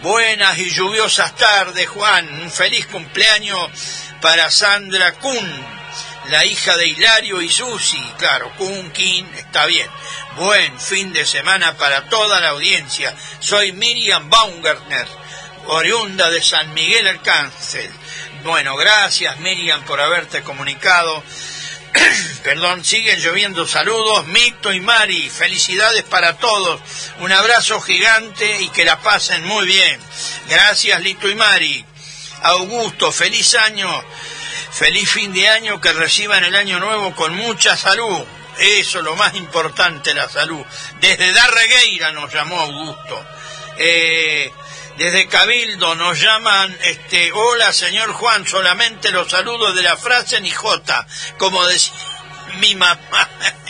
Buenas 0.03 0.59
y 0.59 0.71
lluviosas 0.71 1.35
tardes, 1.37 1.89
Juan. 1.89 2.43
Un 2.43 2.51
feliz 2.51 2.87
cumpleaños 2.87 3.71
para 4.21 4.51
Sandra 4.51 5.15
Kuhn, 5.15 5.67
la 6.31 6.45
hija 6.45 6.77
de 6.77 6.89
Hilario 6.89 7.41
y 7.41 7.49
Susi. 7.49 8.03
Claro, 8.19 8.53
Kuhn, 8.57 8.91
King, 8.93 9.25
está 9.37 9.67
bien. 9.67 9.89
Buen 10.37 10.81
fin 10.81 11.13
de 11.13 11.25
semana 11.25 11.77
para 11.77 12.09
toda 12.09 12.41
la 12.41 12.51
audiencia. 12.51 13.15
Soy 13.41 13.73
Miriam 13.73 14.29
Baumgartner, 14.29 15.07
oriunda 15.67 16.31
de 16.31 16.43
San 16.43 16.73
Miguel 16.75 17.07
Arcángel. 17.07 17.91
Bueno, 18.45 18.77
gracias 18.77 19.39
Miriam 19.39 19.85
por 19.85 20.01
haberte 20.01 20.43
comunicado. 20.43 21.23
Perdón, 22.43 22.85
siguen 22.85 23.21
lloviendo 23.21 23.67
saludos, 23.67 24.27
Mito 24.27 24.73
y 24.73 24.81
Mari, 24.81 25.29
felicidades 25.29 26.03
para 26.05 26.37
todos, 26.39 26.81
un 27.21 27.33
abrazo 27.33 27.81
gigante 27.81 28.63
y 28.63 28.69
que 28.69 28.85
la 28.85 29.01
pasen 29.01 29.45
muy 29.45 29.67
bien. 29.67 30.01
Gracias 30.49 31.01
Lito 31.01 31.29
y 31.29 31.35
Mari. 31.35 31.85
Augusto, 32.43 33.13
feliz 33.13 33.55
año, 33.55 33.89
feliz 34.73 35.09
fin 35.09 35.33
de 35.33 35.49
año, 35.49 35.81
que 35.81 35.93
reciban 35.93 36.43
el 36.43 36.57
año 36.57 36.81
nuevo 36.81 37.15
con 37.15 37.35
mucha 37.35 37.77
salud. 37.77 38.21
eso 38.59 38.99
es 38.99 39.05
lo 39.05 39.15
más 39.17 39.35
importante, 39.35 40.13
la 40.13 40.29
salud. 40.29 40.65
Desde 41.01 41.33
Darregueira 41.33 42.11
nos 42.13 42.33
llamó 42.33 42.61
Augusto. 42.61 43.25
Eh, 43.79 44.53
desde 44.99 45.27
Cabildo 45.29 45.95
nos 45.95 46.21
llaman, 46.21 46.77
este, 46.83 47.33
hola 47.33 47.73
señor 47.73 48.13
Juan, 48.13 48.47
solamente 48.47 49.11
los 49.11 49.31
saludos 49.31 49.75
de 49.75 49.83
la 49.83 49.97
frase 49.97 50.41
ni 50.41 50.51
J, 50.51 51.07
como 51.39 51.65
decía 51.67 51.93
mi 52.59 52.75
mamá. 52.75 52.99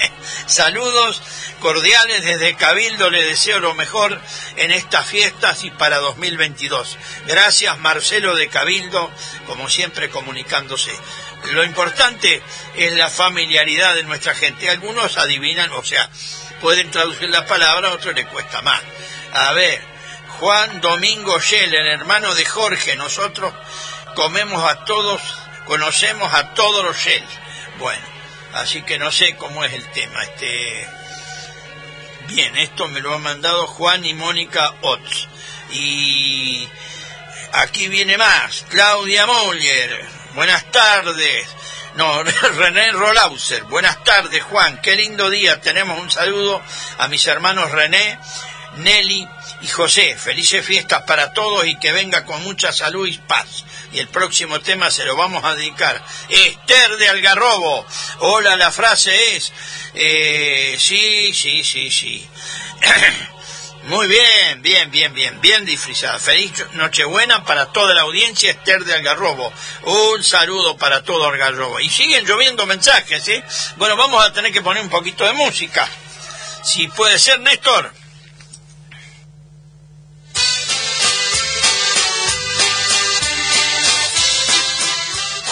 Saludos 0.46 1.22
cordiales 1.60 2.24
desde 2.24 2.56
Cabildo, 2.56 3.10
le 3.10 3.24
deseo 3.24 3.60
lo 3.60 3.74
mejor 3.74 4.20
en 4.56 4.70
estas 4.72 5.06
fiestas 5.06 5.62
y 5.64 5.70
para 5.70 5.98
2022. 5.98 6.98
Gracias 7.26 7.78
Marcelo 7.78 8.34
de 8.34 8.48
Cabildo, 8.48 9.10
como 9.46 9.68
siempre 9.68 10.10
comunicándose. 10.10 10.90
Lo 11.52 11.64
importante 11.64 12.42
es 12.76 12.92
la 12.94 13.08
familiaridad 13.08 13.94
de 13.94 14.04
nuestra 14.04 14.34
gente. 14.34 14.68
Algunos 14.70 15.16
adivinan, 15.16 15.70
o 15.72 15.84
sea, 15.84 16.08
pueden 16.60 16.90
traducir 16.90 17.30
la 17.30 17.46
palabra, 17.46 17.88
a 17.88 17.92
otros 17.92 18.14
les 18.14 18.26
cuesta 18.26 18.62
más. 18.62 18.80
A 19.32 19.52
ver, 19.52 19.91
Juan 20.42 20.80
Domingo 20.80 21.38
Scheller, 21.38 21.86
hermano 21.86 22.34
de 22.34 22.44
Jorge, 22.44 22.96
nosotros 22.96 23.54
comemos 24.16 24.68
a 24.68 24.84
todos, 24.84 25.22
conocemos 25.66 26.34
a 26.34 26.52
todos 26.52 26.84
los 26.84 26.96
Shell. 26.96 27.24
Bueno, 27.78 28.02
así 28.54 28.82
que 28.82 28.98
no 28.98 29.12
sé 29.12 29.36
cómo 29.36 29.64
es 29.64 29.72
el 29.72 29.88
tema. 29.92 30.20
Este, 30.24 30.88
bien, 32.26 32.56
esto 32.56 32.88
me 32.88 32.98
lo 32.98 33.14
ha 33.14 33.18
mandado 33.18 33.68
Juan 33.68 34.04
y 34.04 34.14
Mónica 34.14 34.74
Otz. 34.80 35.28
Y 35.70 36.68
aquí 37.52 37.86
viene 37.86 38.18
más, 38.18 38.64
Claudia 38.68 39.26
Moller, 39.26 40.08
buenas 40.34 40.68
tardes. 40.72 41.46
No, 41.94 42.20
René 42.58 42.90
Rolauser, 42.90 43.62
buenas 43.66 44.02
tardes 44.02 44.42
Juan, 44.42 44.80
qué 44.82 44.96
lindo 44.96 45.30
día, 45.30 45.60
tenemos 45.60 46.00
un 46.00 46.10
saludo 46.10 46.60
a 46.98 47.06
mis 47.06 47.24
hermanos 47.28 47.70
René, 47.70 48.18
Nelly 48.78 49.28
y 49.62 49.68
José, 49.68 50.16
felices 50.16 50.66
fiestas 50.66 51.04
para 51.04 51.32
todos 51.32 51.66
y 51.66 51.78
que 51.78 51.92
venga 51.92 52.24
con 52.24 52.42
mucha 52.42 52.72
salud 52.72 53.06
y 53.06 53.16
paz. 53.16 53.64
Y 53.92 54.00
el 54.00 54.08
próximo 54.08 54.60
tema 54.60 54.90
se 54.90 55.04
lo 55.04 55.16
vamos 55.16 55.44
a 55.44 55.54
dedicar. 55.54 56.04
Esther 56.28 56.96
de 56.96 57.08
Algarrobo. 57.08 57.86
Hola, 58.18 58.56
la 58.56 58.72
frase 58.72 59.36
es, 59.36 59.52
eh, 59.94 60.76
sí, 60.78 61.32
sí, 61.32 61.62
sí, 61.62 61.90
sí. 61.90 62.28
Muy 63.84 64.06
bien, 64.08 64.62
bien, 64.62 64.90
bien, 64.90 65.14
bien, 65.14 65.40
bien 65.40 65.64
disfrazada. 65.64 66.18
Feliz 66.18 66.52
Nochebuena 66.72 67.44
para 67.44 67.66
toda 67.66 67.94
la 67.94 68.02
audiencia, 68.02 68.50
Esther 68.50 68.84
de 68.84 68.94
Algarrobo. 68.94 69.52
Un 69.82 70.24
saludo 70.24 70.76
para 70.76 71.04
todo 71.04 71.28
Algarrobo. 71.28 71.78
Y 71.78 71.88
siguen 71.88 72.24
lloviendo 72.24 72.66
mensajes, 72.66 73.22
¿sí? 73.22 73.42
Bueno, 73.76 73.96
vamos 73.96 74.24
a 74.24 74.32
tener 74.32 74.52
que 74.52 74.62
poner 74.62 74.82
un 74.82 74.90
poquito 74.90 75.24
de 75.24 75.32
música. 75.34 75.88
Si 76.64 76.88
puede 76.88 77.18
ser, 77.18 77.38
Néstor. 77.40 78.01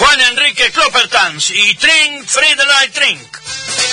Juan 0.00 0.18
Enrique 0.32 0.72
Kloppertans 0.72 1.50
y 1.50 1.74
Trink 1.74 2.26
Friedelei 2.26 2.88
Trink. 2.88 3.89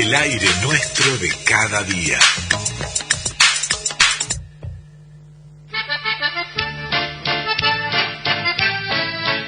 El 0.00 0.14
aire 0.14 0.46
nuestro 0.62 1.18
de 1.18 1.28
cada 1.44 1.82
día. 1.82 2.18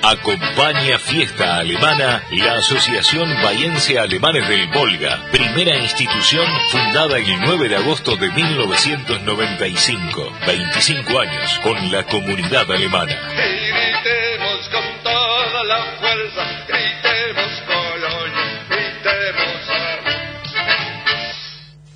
Acompaña 0.03 0.99
Fiesta 0.99 1.59
Alemana 1.59 2.25
la 2.33 2.55
Asociación 2.55 3.33
Bahiense 3.43 3.97
Alemanes 3.97 4.49
del 4.49 4.67
Volga, 4.69 5.23
primera 5.31 5.77
institución 5.77 6.47
fundada 6.73 7.19
el 7.19 7.41
9 7.43 7.69
de 7.69 7.77
agosto 7.77 8.17
de 8.17 8.29
1995. 8.31 10.33
25 10.49 11.21
años 11.21 11.61
con 11.63 11.93
la 11.93 12.03
comunidad 12.07 12.69
alemana. 12.73 13.15
Gritemos 13.37 14.69
con 14.71 14.83
toda 15.05 15.65
la 15.65 15.85
fuerza, 16.01 16.65
gritemos 16.67 17.60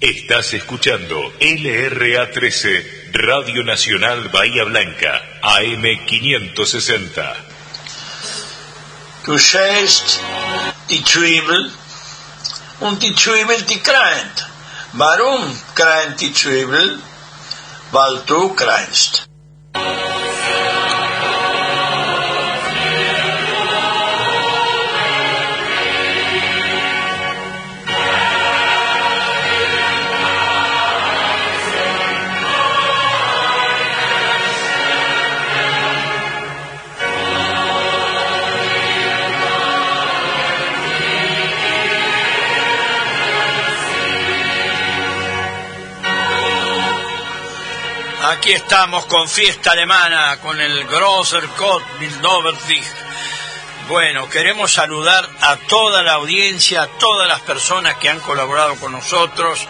Estás 0.04 0.52
escuchando 0.52 1.32
LRA13, 1.40 3.10
Radio 3.14 3.64
Nacional 3.64 4.28
Bahía 4.28 4.64
Blanca, 4.64 5.22
AM560. 5.40 7.34
Du 9.24 9.38
schäst 9.38 10.20
die 10.90 11.02
Zwiebel 11.02 11.72
und 12.80 13.02
die 13.02 13.14
Zwiebel 13.14 13.62
die 13.62 13.80
kreint. 13.80 14.46
Warum 14.92 15.58
kreint 15.74 16.20
die 16.20 16.34
Zwiebel? 16.34 17.00
Weil 17.90 18.20
du 18.26 18.54
kreinst. 18.54 19.26
Aquí 48.36 48.52
estamos 48.52 49.06
con 49.06 49.28
fiesta 49.28 49.70
alemana, 49.70 50.38
con 50.40 50.60
el 50.60 50.84
Grosser 50.88 51.48
Wildnoverwich. 52.00 52.84
Bueno, 53.88 54.28
queremos 54.28 54.72
saludar 54.72 55.30
a 55.40 55.56
toda 55.56 56.02
la 56.02 56.14
audiencia, 56.14 56.82
a 56.82 56.86
todas 56.88 57.28
las 57.28 57.40
personas 57.42 57.96
que 57.98 58.08
han 58.08 58.18
colaborado 58.18 58.74
con 58.76 58.90
nosotros 58.90 59.66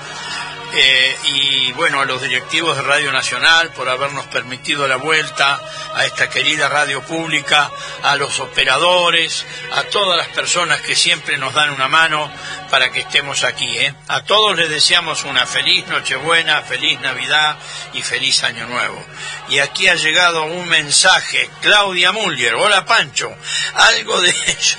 eh, 0.76 1.16
y 1.24 1.72
bueno, 1.72 2.00
a 2.00 2.04
los 2.04 2.20
directivos 2.20 2.76
de 2.76 2.82
Radio 2.82 3.12
Nacional 3.12 3.70
por 3.70 3.88
habernos 3.88 4.26
permitido 4.26 4.88
la 4.88 4.96
vuelta 4.96 5.60
a 5.94 6.04
esta 6.04 6.28
querida 6.28 6.68
radio 6.68 7.00
pública, 7.02 7.70
a 8.02 8.16
los 8.16 8.40
operadores, 8.40 9.46
a 9.72 9.84
todas 9.84 10.16
las 10.16 10.28
personas 10.28 10.80
que 10.80 10.96
siempre 10.96 11.38
nos 11.38 11.54
dan 11.54 11.70
una 11.70 11.86
mano 11.86 12.30
para 12.70 12.90
que 12.90 13.00
estemos 13.00 13.44
aquí. 13.44 13.78
¿eh? 13.78 13.94
A 14.08 14.24
todos 14.24 14.56
les 14.56 14.68
deseamos 14.68 15.24
una 15.24 15.46
feliz 15.46 15.86
Nochebuena, 15.86 16.62
feliz 16.62 17.00
Navidad 17.00 17.56
y 17.92 18.02
feliz 18.02 18.42
Año 18.42 18.66
Nuevo. 18.66 19.00
Y 19.48 19.60
aquí 19.60 19.88
ha 19.88 19.94
llegado 19.94 20.44
un 20.44 20.68
mensaje, 20.68 21.48
Claudia 21.62 22.10
Muller, 22.10 22.54
hola 22.54 22.84
Pancho, 22.84 23.32
algo 23.74 24.20
de 24.20 24.30
eso. 24.46 24.78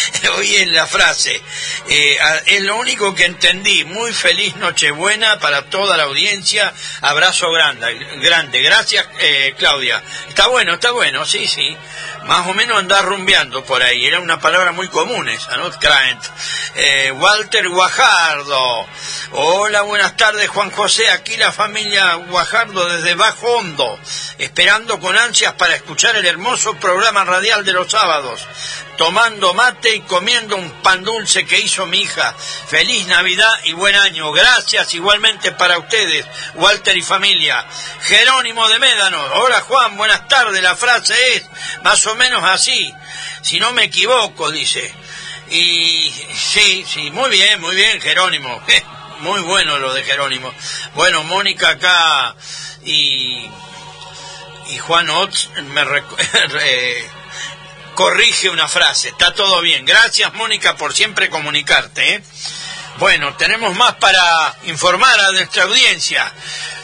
Oí 0.38 0.56
en 0.56 0.74
la 0.74 0.86
frase, 0.86 1.40
eh, 1.88 2.18
es 2.46 2.62
lo 2.62 2.76
único 2.76 3.14
que 3.14 3.24
entendí, 3.24 3.84
muy 3.84 4.12
feliz 4.12 4.56
Nochebuena 4.56 5.38
para 5.38 5.66
toda 5.66 5.96
la 5.96 6.04
audiencia, 6.04 6.72
abrazo 7.00 7.50
grande, 7.52 7.94
grande, 8.20 8.62
gracias 8.62 9.06
eh, 9.20 9.54
Claudia. 9.58 10.02
Está 10.28 10.46
bueno, 10.48 10.74
está 10.74 10.90
bueno, 10.90 11.24
sí, 11.26 11.46
sí, 11.46 11.76
más 12.24 12.46
o 12.46 12.54
menos 12.54 12.78
andar 12.78 13.04
rumbeando 13.04 13.64
por 13.64 13.82
ahí, 13.82 14.06
era 14.06 14.20
una 14.20 14.38
palabra 14.40 14.72
muy 14.72 14.88
común 14.88 15.28
esa, 15.28 15.56
¿no? 15.56 15.70
Eh, 16.74 17.12
Walter 17.12 17.68
Guajardo, 17.68 18.86
hola, 19.32 19.82
buenas 19.82 20.16
tardes 20.16 20.48
Juan 20.48 20.70
José, 20.70 21.08
aquí 21.10 21.36
la 21.36 21.52
familia 21.52 22.14
Guajardo 22.14 22.88
desde 22.88 23.14
Bajo 23.14 23.46
Hondo, 23.46 23.98
esperando 24.38 24.98
con 25.00 25.16
ansias 25.16 25.54
para 25.54 25.74
escuchar 25.74 26.16
el 26.16 26.26
hermoso 26.26 26.74
programa 26.76 27.24
radial 27.24 27.64
de 27.64 27.72
los 27.72 27.90
sábados, 27.90 28.46
tomando 29.02 29.52
mate 29.52 29.96
y 29.96 30.00
comiendo 30.02 30.54
un 30.54 30.70
pan 30.80 31.02
dulce 31.02 31.44
que 31.44 31.58
hizo 31.58 31.86
mi 31.86 32.02
hija. 32.02 32.32
Feliz 32.68 33.04
Navidad 33.08 33.52
y 33.64 33.72
buen 33.72 33.96
año. 33.96 34.30
Gracias 34.30 34.94
igualmente 34.94 35.50
para 35.50 35.76
ustedes, 35.78 36.24
Walter 36.54 36.96
y 36.96 37.02
familia. 37.02 37.66
Jerónimo 38.02 38.68
de 38.68 38.78
Médano, 38.78 39.20
hola 39.42 39.60
Juan, 39.62 39.96
buenas 39.96 40.28
tardes. 40.28 40.62
La 40.62 40.76
frase 40.76 41.16
es 41.34 41.44
más 41.82 42.06
o 42.06 42.14
menos 42.14 42.44
así, 42.44 42.94
si 43.42 43.58
no 43.58 43.72
me 43.72 43.82
equivoco, 43.86 44.52
dice. 44.52 44.94
Y 45.50 46.08
sí, 46.32 46.84
sí, 46.88 47.10
muy 47.10 47.28
bien, 47.30 47.60
muy 47.60 47.74
bien, 47.74 48.00
Jerónimo. 48.00 48.62
Muy 49.22 49.40
bueno 49.42 49.78
lo 49.78 49.94
de 49.94 50.02
Jerónimo. 50.02 50.52
Bueno, 50.96 51.22
Mónica 51.22 51.68
acá 51.68 52.34
y, 52.84 53.48
y 54.70 54.78
Juan 54.78 55.08
Ots 55.10 55.48
me 55.72 55.84
recu- 55.84 56.16
re- 56.48 57.08
corrige 57.94 58.50
una 58.50 58.68
frase. 58.68 59.08
Está 59.08 59.32
todo 59.34 59.60
bien. 59.60 59.84
Gracias, 59.84 60.32
Mónica, 60.34 60.76
por 60.76 60.94
siempre 60.94 61.28
comunicarte. 61.30 62.14
¿eh? 62.14 62.24
Bueno, 62.98 63.34
tenemos 63.36 63.74
más 63.76 63.94
para 63.96 64.54
informar 64.64 65.18
a 65.20 65.32
nuestra 65.32 65.64
audiencia. 65.64 66.30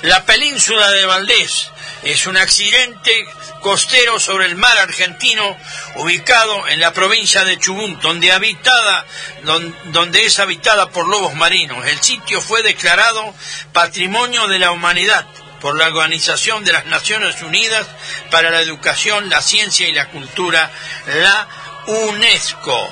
La 0.02 0.24
península 0.24 0.90
de 0.90 1.04
Valdés 1.06 1.68
es 2.02 2.26
un 2.26 2.36
accidente 2.36 3.26
costero 3.60 4.20
sobre 4.20 4.46
el 4.46 4.54
mar 4.54 4.78
argentino 4.78 5.56
ubicado 5.96 6.68
en 6.68 6.80
la 6.80 6.92
provincia 6.92 7.44
de 7.44 7.58
Chubut, 7.58 8.00
donde, 8.00 8.30
habitada, 8.32 9.04
don- 9.42 9.76
donde 9.86 10.24
es 10.24 10.38
habitada 10.38 10.90
por 10.90 11.08
lobos 11.08 11.34
marinos. 11.34 11.84
El 11.86 12.00
sitio 12.00 12.40
fue 12.40 12.62
declarado 12.62 13.34
Patrimonio 13.72 14.46
de 14.46 14.60
la 14.60 14.70
Humanidad 14.70 15.26
por 15.60 15.78
la 15.78 15.86
Organización 15.86 16.64
de 16.64 16.72
las 16.72 16.86
Naciones 16.86 17.42
Unidas 17.42 17.86
para 18.30 18.50
la 18.50 18.60
Educación, 18.60 19.28
la 19.28 19.42
Ciencia 19.42 19.88
y 19.88 19.92
la 19.92 20.10
Cultura, 20.10 20.70
la 21.06 21.48
UNESCO. 21.86 22.88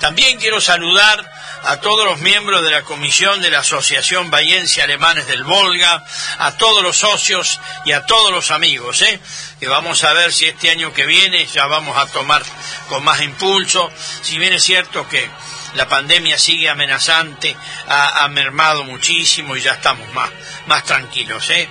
También 0.00 0.38
quiero 0.38 0.60
saludar 0.60 1.28
a 1.64 1.80
todos 1.80 2.04
los 2.06 2.20
miembros 2.20 2.62
de 2.62 2.70
la 2.70 2.82
comisión 2.82 3.40
de 3.40 3.50
la 3.50 3.60
Asociación 3.60 4.30
Bahiense 4.30 4.80
Alemanes 4.80 5.26
del 5.26 5.42
Volga, 5.42 6.04
a 6.38 6.56
todos 6.56 6.82
los 6.82 6.96
socios 6.96 7.60
y 7.84 7.92
a 7.92 8.06
todos 8.06 8.30
los 8.30 8.50
amigos, 8.50 9.02
¿eh? 9.02 9.20
que 9.58 9.68
vamos 9.68 10.04
a 10.04 10.12
ver 10.12 10.32
si 10.32 10.46
este 10.46 10.70
año 10.70 10.92
que 10.92 11.04
viene 11.04 11.46
ya 11.46 11.66
vamos 11.66 11.96
a 11.98 12.06
tomar 12.06 12.42
con 12.88 13.02
más 13.04 13.20
impulso, 13.20 13.90
si 14.22 14.38
bien 14.38 14.52
es 14.52 14.62
cierto 14.62 15.08
que 15.08 15.28
la 15.74 15.88
pandemia 15.88 16.38
sigue 16.38 16.68
amenazante, 16.68 17.56
ha, 17.88 18.26
mermado 18.28 18.84
muchísimo 18.84 19.56
y 19.56 19.60
ya 19.60 19.72
estamos 19.72 20.12
más, 20.12 20.30
más 20.66 20.84
tranquilos. 20.84 21.48
¿eh? 21.50 21.68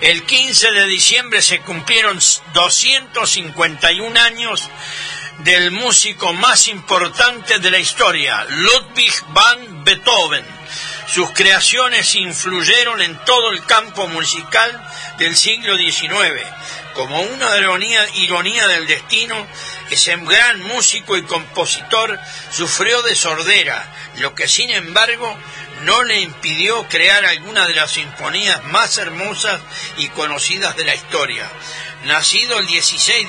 El 0.00 0.24
15 0.24 0.70
de 0.72 0.86
diciembre 0.86 1.42
se 1.42 1.60
cumplieron 1.60 2.18
251 2.52 4.20
años 4.20 4.68
del 5.38 5.70
músico 5.70 6.32
más 6.34 6.68
importante 6.68 7.58
de 7.58 7.70
la 7.70 7.78
historia, 7.78 8.44
Ludwig 8.48 9.12
van 9.28 9.84
Beethoven. 9.84 10.44
Sus 11.06 11.30
creaciones 11.32 12.14
influyeron 12.14 13.02
en 13.02 13.18
todo 13.24 13.50
el 13.50 13.64
campo 13.64 14.06
musical 14.08 14.80
del 15.20 15.36
siglo 15.36 15.76
XIX. 15.76 16.10
Como 16.94 17.20
una 17.20 17.56
ironía, 18.16 18.66
del 18.68 18.86
destino, 18.86 19.46
ese 19.90 20.16
gran 20.16 20.60
músico 20.62 21.16
y 21.16 21.22
compositor 21.22 22.18
sufrió 22.50 23.00
de 23.02 23.14
sordera, 23.14 23.86
lo 24.16 24.34
que 24.34 24.48
sin 24.48 24.70
embargo 24.70 25.38
no 25.82 26.02
le 26.02 26.20
impidió 26.20 26.88
crear 26.88 27.24
algunas 27.24 27.68
de 27.68 27.74
las 27.74 27.92
sinfonías 27.92 28.64
más 28.64 28.96
hermosas 28.98 29.60
y 29.98 30.08
conocidas 30.08 30.74
de 30.76 30.84
la 30.84 30.94
historia. 30.94 31.48
Nacido 32.04 32.58
el 32.58 32.66
16 32.66 33.28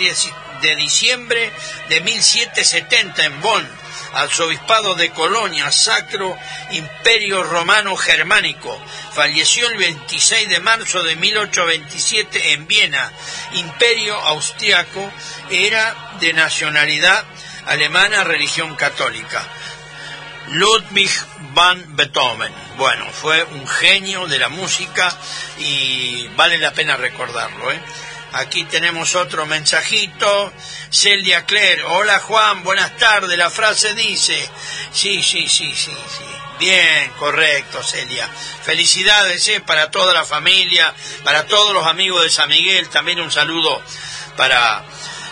de 0.61 0.75
diciembre 0.75 1.51
de 1.89 2.01
1770 2.01 3.23
en 3.23 3.41
Bonn, 3.41 3.67
arzobispado 4.13 4.95
de 4.95 5.11
Colonia, 5.11 5.71
Sacro 5.71 6.37
Imperio 6.71 7.43
Romano 7.43 7.95
Germánico. 7.95 8.79
Falleció 9.13 9.67
el 9.67 9.77
26 9.77 10.49
de 10.49 10.59
marzo 10.59 11.03
de 11.03 11.15
1827 11.15 12.53
en 12.53 12.67
Viena, 12.67 13.11
Imperio 13.53 14.15
Austriaco. 14.15 15.11
Era 15.49 16.15
de 16.19 16.33
nacionalidad 16.33 17.25
alemana, 17.65 18.23
religión 18.23 18.75
católica. 18.75 19.43
Ludwig 20.49 21.11
van 21.53 21.95
Beethoven. 21.95 22.53
Bueno, 22.77 23.05
fue 23.11 23.43
un 23.43 23.67
genio 23.67 24.27
de 24.27 24.39
la 24.39 24.49
música 24.49 25.15
y 25.59 26.27
vale 26.35 26.57
la 26.57 26.71
pena 26.71 26.97
recordarlo, 26.97 27.71
¿eh? 27.71 27.79
Aquí 28.33 28.63
tenemos 28.65 29.15
otro 29.15 29.45
mensajito. 29.45 30.53
Celia 30.89 31.45
Claire, 31.45 31.83
hola 31.83 32.19
Juan, 32.19 32.63
buenas 32.63 32.95
tardes. 32.97 33.37
La 33.37 33.49
frase 33.49 33.93
dice, 33.93 34.49
sí, 34.93 35.21
sí, 35.21 35.49
sí, 35.49 35.73
sí, 35.75 35.95
sí. 35.95 36.25
Bien, 36.59 37.11
correcto, 37.17 37.83
Celia. 37.83 38.29
Felicidades 38.63 39.47
eh, 39.49 39.61
para 39.61 39.91
toda 39.91 40.13
la 40.13 40.23
familia, 40.23 40.93
para 41.23 41.45
todos 41.45 41.73
los 41.73 41.85
amigos 41.85 42.23
de 42.23 42.29
San 42.29 42.49
Miguel. 42.49 42.87
También 42.89 43.19
un 43.19 43.31
saludo 43.31 43.83
para 44.37 44.83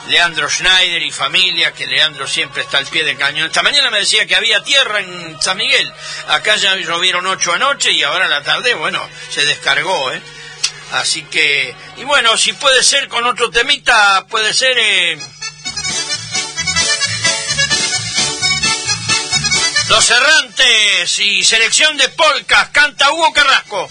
Leandro 0.10 0.50
Schneider 0.50 1.02
y 1.02 1.12
familia, 1.12 1.72
que 1.72 1.88
Leandro 1.88 2.28
siempre 2.28 2.64
está 2.64 2.80
al 2.80 2.88
pie 2.88 3.06
del 3.06 3.18
cañón. 3.18 3.48
Esta 3.48 3.64
mañana 3.64 3.92
me 3.92 4.00
decía 4.00 4.26
que 4.26 4.36
había 4.36 4.62
tierra 4.64 5.00
en 5.00 5.42
San 5.42 5.56
Miguel. 5.56 5.94
Acá 6.28 6.58
ya 6.58 6.76
llovieron 6.76 7.26
ocho 7.28 7.54
anoche 7.54 7.92
y 7.92 8.04
ahora 8.04 8.28
la 8.28 8.44
tarde, 8.44 8.74
bueno, 8.74 9.08
se 9.30 9.46
descargó, 9.46 10.12
¿eh? 10.12 10.22
Así 10.92 11.22
que, 11.24 11.76
y 11.98 12.04
bueno, 12.04 12.36
si 12.38 12.54
puede 12.54 12.84
ser 12.84 13.08
con 13.08 13.26
otro 13.26 13.50
temita, 13.52 14.26
puede 14.28 14.54
ser... 14.54 14.78
Eh... 14.78 15.20
Los 19.90 20.10
errantes 20.12 21.20
y 21.20 21.44
selección 21.44 21.98
de 21.98 22.10
polcas, 22.10 22.70
canta 22.70 23.12
Hugo 23.12 23.34
Carrasco. 23.34 23.90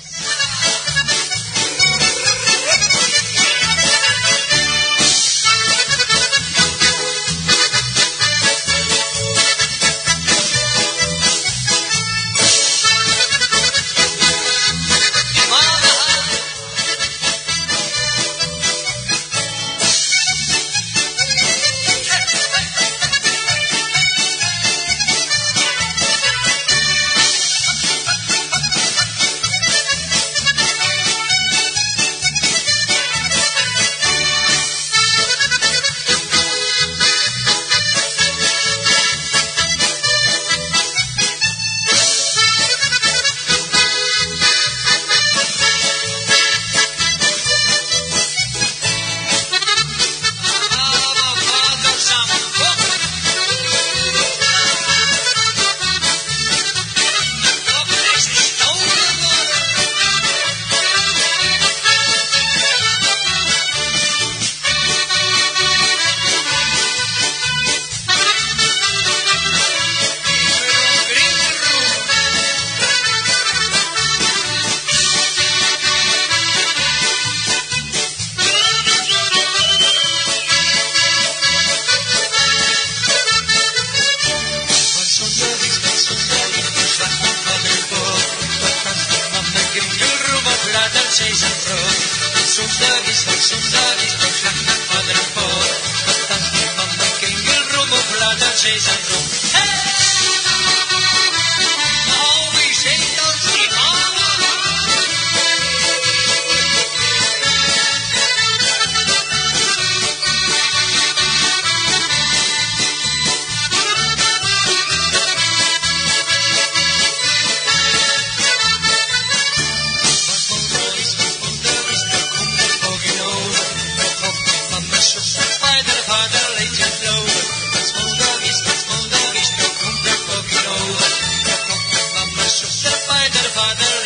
Du 133.58 133.97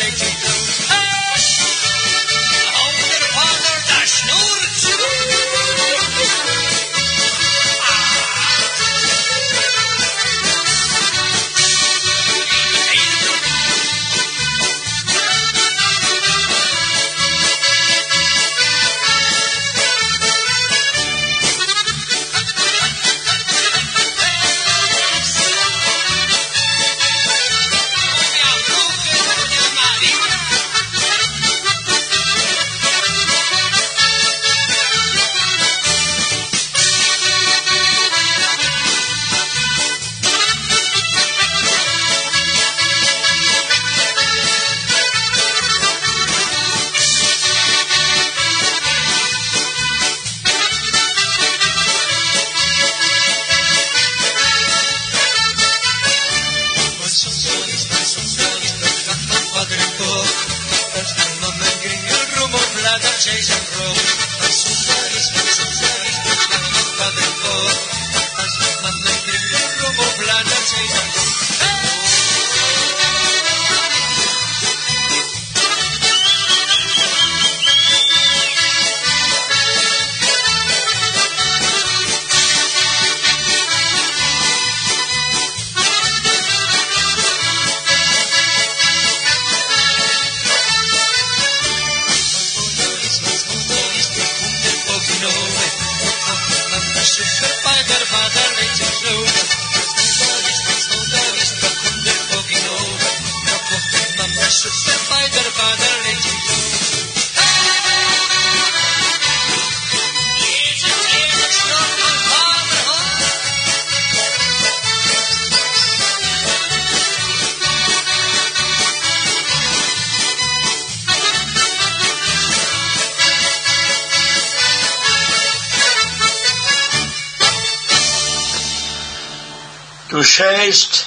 schäst 130.23 131.05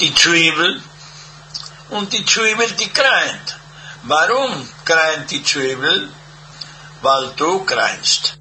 die 0.00 0.14
Zwiebel 0.14 0.82
und 1.90 2.12
die 2.12 2.24
Zwiebel, 2.24 2.70
die 2.72 2.88
kreint. 2.88 3.56
Warum 4.02 4.68
kreint 4.84 5.30
die 5.30 5.42
Zwiebel? 5.42 6.08
Weil 7.02 7.32
du 7.36 7.64
kreinst. 7.64 8.37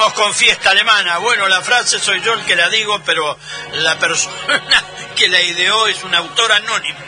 Seguimos 0.00 0.24
con 0.24 0.34
fiesta 0.34 0.70
alemana. 0.70 1.18
Bueno, 1.18 1.46
la 1.46 1.60
frase 1.60 1.98
soy 1.98 2.22
yo 2.22 2.32
el 2.32 2.42
que 2.46 2.56
la 2.56 2.70
digo, 2.70 3.02
pero 3.04 3.38
la 3.74 3.98
persona 3.98 4.64
que 5.14 5.28
la 5.28 5.42
ideó 5.42 5.88
es 5.88 6.02
un 6.04 6.14
autor 6.14 6.50
anónimo. 6.52 6.98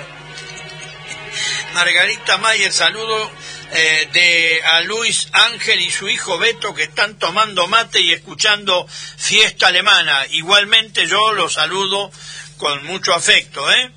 Margarita 1.72 2.36
Mayer, 2.36 2.70
saludo 2.70 3.32
eh, 3.70 4.10
de 4.12 4.60
a 4.62 4.80
Luis 4.82 5.28
Ángel 5.32 5.80
y 5.80 5.90
su 5.90 6.06
hijo 6.06 6.36
Beto 6.36 6.74
que 6.74 6.82
están 6.82 7.18
tomando 7.18 7.66
mate 7.66 7.98
y 7.98 8.12
escuchando 8.12 8.86
fiesta 8.86 9.68
alemana. 9.68 10.26
Igualmente 10.32 11.06
yo 11.06 11.32
los 11.32 11.54
saludo 11.54 12.10
con 12.58 12.84
mucho 12.84 13.14
afecto, 13.14 13.72
¿eh? 13.72 13.90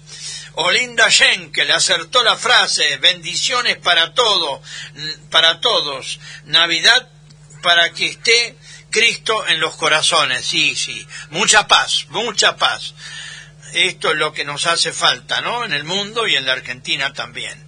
Olinda 0.53 1.11
Schenkel 1.11 1.69
acertó 1.69 2.23
la 2.23 2.37
frase, 2.37 2.95
bendiciones 2.95 3.75
para 3.75 4.13
todo, 4.13 4.61
para 5.29 5.59
todos, 5.59 6.17
Navidad 6.45 7.09
para 7.65 7.91
que 7.93 8.05
esté 8.05 8.55
Cristo 8.95 9.45
en 9.49 9.59
los 9.59 9.75
corazones, 9.75 10.45
sí, 10.45 10.73
sí, 10.73 11.05
mucha 11.31 11.67
paz, 11.67 12.05
mucha 12.11 12.55
paz. 12.55 12.93
Esto 13.73 14.11
es 14.11 14.15
lo 14.15 14.31
que 14.31 14.45
nos 14.45 14.67
hace 14.67 14.93
falta, 14.93 15.41
¿no? 15.41 15.65
En 15.65 15.73
el 15.73 15.83
mundo 15.83 16.25
y 16.25 16.37
en 16.37 16.45
la 16.45 16.53
Argentina 16.53 17.11
también. 17.11 17.61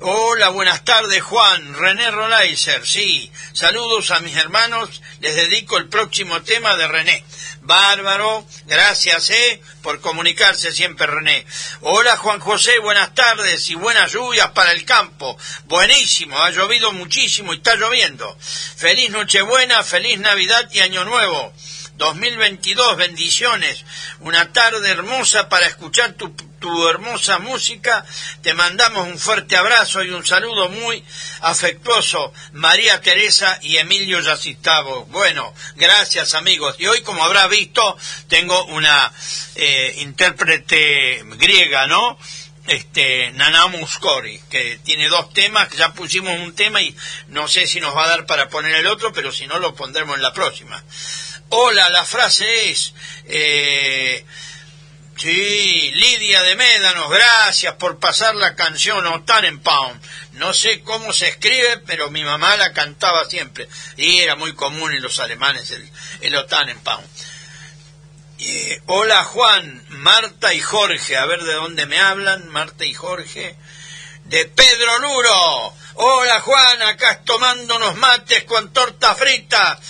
Hola, 0.00 0.50
buenas 0.50 0.84
tardes, 0.84 1.22
Juan. 1.22 1.72
René 1.72 2.10
Rolaiser, 2.10 2.86
sí. 2.86 3.32
Saludos 3.54 4.10
a 4.10 4.20
mis 4.20 4.36
hermanos. 4.36 5.00
Les 5.20 5.34
dedico 5.36 5.78
el 5.78 5.88
próximo 5.88 6.42
tema 6.42 6.76
de 6.76 6.86
René. 6.86 7.24
Bárbaro, 7.68 8.46
gracias, 8.64 9.28
¿eh? 9.28 9.60
Por 9.82 10.00
comunicarse 10.00 10.72
siempre, 10.72 11.06
René. 11.06 11.44
Hola, 11.82 12.16
Juan 12.16 12.40
José, 12.40 12.78
buenas 12.78 13.14
tardes 13.14 13.68
y 13.68 13.74
buenas 13.74 14.10
lluvias 14.10 14.52
para 14.52 14.72
el 14.72 14.86
campo. 14.86 15.36
Buenísimo, 15.66 16.38
ha 16.38 16.48
llovido 16.48 16.92
muchísimo 16.92 17.52
y 17.52 17.58
está 17.58 17.74
lloviendo. 17.74 18.38
Feliz 18.40 19.10
Nochebuena, 19.10 19.82
feliz 19.82 20.18
Navidad 20.18 20.66
y 20.72 20.80
Año 20.80 21.04
Nuevo. 21.04 21.52
2022, 21.96 22.96
bendiciones. 22.96 23.84
Una 24.20 24.50
tarde 24.50 24.90
hermosa 24.90 25.50
para 25.50 25.66
escuchar 25.66 26.14
tu, 26.14 26.34
tu 26.58 26.88
hermosa 26.88 27.38
música. 27.38 28.04
Te 28.42 28.54
mandamos 28.54 29.06
un 29.06 29.18
fuerte 29.18 29.56
abrazo 29.56 30.02
y 30.02 30.10
un 30.10 30.26
saludo 30.26 30.68
muy 30.68 31.04
afectuoso. 31.40 32.32
María 32.52 33.00
Teresa 33.00 33.58
y 33.62 33.76
Emilio 33.76 34.20
Yacistavo. 34.20 35.06
Bueno, 35.06 35.54
gracias 35.76 36.34
amigos. 36.34 36.76
Y 36.78 36.86
hoy, 36.86 37.02
como 37.02 37.24
habrá 37.24 37.46
visto, 37.46 37.96
tengo 38.28 38.64
una 38.66 39.12
eh, 39.54 39.94
intérprete 39.98 41.22
griega, 41.36 41.86
¿no? 41.86 42.18
este 42.68 43.32
Nana 43.32 43.66
Muscori, 43.68 44.38
que 44.50 44.78
tiene 44.84 45.08
dos 45.08 45.32
temas, 45.32 45.70
ya 45.70 45.92
pusimos 45.94 46.38
un 46.38 46.54
tema 46.54 46.82
y 46.82 46.94
no 47.28 47.48
sé 47.48 47.66
si 47.66 47.80
nos 47.80 47.96
va 47.96 48.04
a 48.04 48.08
dar 48.08 48.26
para 48.26 48.48
poner 48.48 48.74
el 48.74 48.86
otro, 48.86 49.12
pero 49.12 49.32
si 49.32 49.46
no 49.46 49.58
lo 49.58 49.74
pondremos 49.74 50.16
en 50.16 50.22
la 50.22 50.34
próxima. 50.34 50.82
Hola, 51.50 51.88
la 51.88 52.04
frase 52.04 52.70
es, 52.70 52.92
eh, 53.24 54.24
sí, 55.18 55.90
Lidia 55.94 56.42
de 56.42 56.56
Médanos, 56.56 57.10
gracias 57.10 57.74
por 57.74 57.98
pasar 57.98 58.34
la 58.34 58.54
canción 58.54 59.24
Tannenbaum. 59.24 59.98
No 60.32 60.52
sé 60.54 60.82
cómo 60.82 61.12
se 61.12 61.28
escribe, 61.28 61.78
pero 61.86 62.10
mi 62.10 62.24
mamá 62.24 62.56
la 62.56 62.72
cantaba 62.72 63.24
siempre. 63.24 63.68
Y 63.96 64.18
era 64.18 64.36
muy 64.36 64.54
común 64.54 64.92
en 64.92 65.02
los 65.02 65.18
alemanes 65.18 65.70
el, 65.72 65.90
el 66.20 66.34
O 66.36 66.46
Tannenbaum. 66.46 67.04
Eh, 68.40 68.80
hola 68.86 69.24
Juan, 69.24 69.84
Marta 69.88 70.54
y 70.54 70.60
Jorge, 70.60 71.16
a 71.16 71.26
ver 71.26 71.42
de 71.42 71.54
dónde 71.54 71.86
me 71.86 71.98
hablan, 71.98 72.48
Marta 72.50 72.84
y 72.84 72.94
Jorge. 72.94 73.56
De 74.24 74.44
Pedro 74.44 74.98
Luro. 75.00 75.74
Hola 75.94 76.40
Juan, 76.40 76.82
acá 76.82 77.22
tomando 77.24 77.76
unos 77.76 77.96
mates 77.96 78.44
con 78.44 78.72
torta 78.72 79.16
frita 79.16 79.80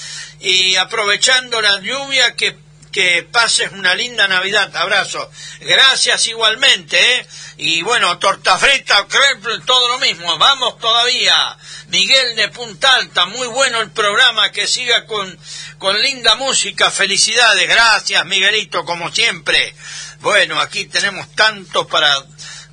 y 0.41 0.77
aprovechando 0.77 1.61
la 1.61 1.81
lluvia 1.81 2.35
que, 2.37 2.57
que 2.99 3.23
pases 3.23 3.71
una 3.71 3.95
linda 3.95 4.27
Navidad. 4.27 4.75
Abrazo. 4.75 5.31
Gracias 5.61 6.27
igualmente, 6.27 6.99
¿eh? 6.99 7.27
Y 7.59 7.83
bueno, 7.83 8.19
torta 8.19 8.59
frita, 8.59 9.07
crepe, 9.07 9.65
todo 9.65 9.87
lo 9.91 10.01
mismo. 10.01 10.37
Vamos 10.37 10.81
todavía. 10.81 11.57
Miguel 11.91 12.35
de 12.35 12.49
Punta 12.49 12.95
Alta, 12.95 13.27
muy 13.27 13.47
bueno 13.47 13.81
el 13.83 13.93
programa, 13.93 14.51
que 14.51 14.67
siga 14.67 15.07
con, 15.07 15.39
con 15.79 16.03
linda 16.03 16.35
música. 16.35 16.91
Felicidades. 16.91 17.69
Gracias, 17.69 18.27
Miguelito, 18.27 18.85
como 18.85 19.13
siempre. 19.13 19.77
Bueno, 20.19 20.59
aquí 20.59 20.87
tenemos 20.87 21.33
tanto 21.37 21.87
para 21.87 22.13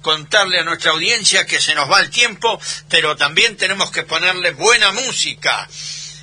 contarle 0.01 0.61
a 0.61 0.63
nuestra 0.63 0.89
audiencia 0.89 1.45
que 1.45 1.61
se 1.61 1.75
nos 1.75 1.87
va 1.91 1.99
el 1.99 2.09
tiempo, 2.09 2.59
pero 2.89 3.15
también 3.15 3.57
tenemos 3.57 3.91
que 3.91 4.01
ponerle 4.01 4.53
buena 4.53 4.91
música 4.91 5.69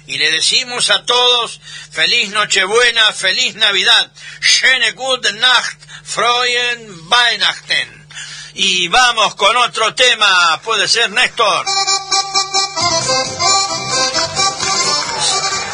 y 0.06 0.18
le 0.18 0.30
decimos 0.32 0.90
a 0.90 1.04
todos 1.04 1.60
feliz 1.90 2.30
Nochebuena, 2.30 3.12
feliz 3.12 3.54
Navidad, 3.54 4.10
schöne 4.40 4.92
gute 4.92 5.32
Nacht, 5.34 5.78
freuen 6.04 7.08
Weihnachten. 7.08 8.02
Y 8.54 8.88
vamos 8.88 9.34
con 9.36 9.56
otro 9.56 9.94
tema, 9.94 10.60
puede 10.62 10.86
ser 10.86 11.10
Néstor. 11.10 11.66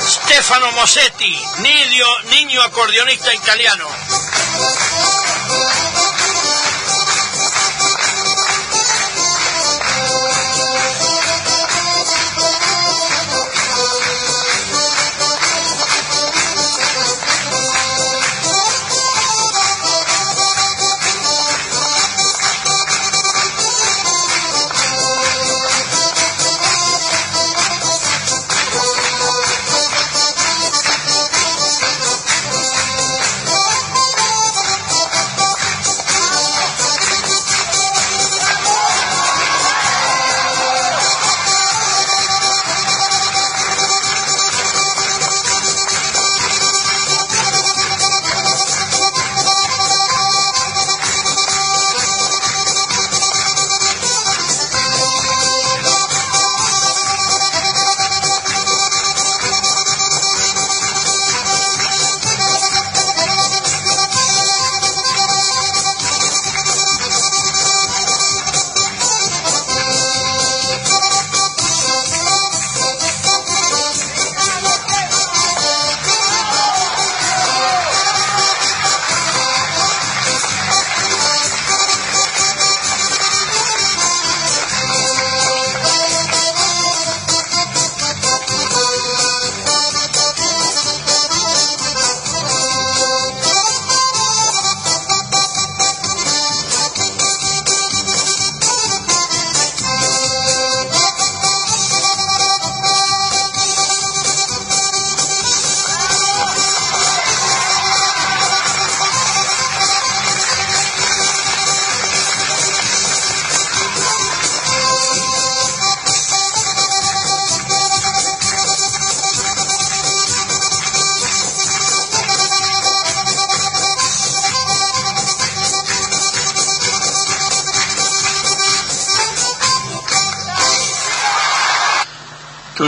Stefano 0.06 0.70
Mossetti, 0.72 1.40
niño, 1.58 2.06
niño 2.30 2.62
acordeonista 2.62 3.34
italiano. 3.34 3.88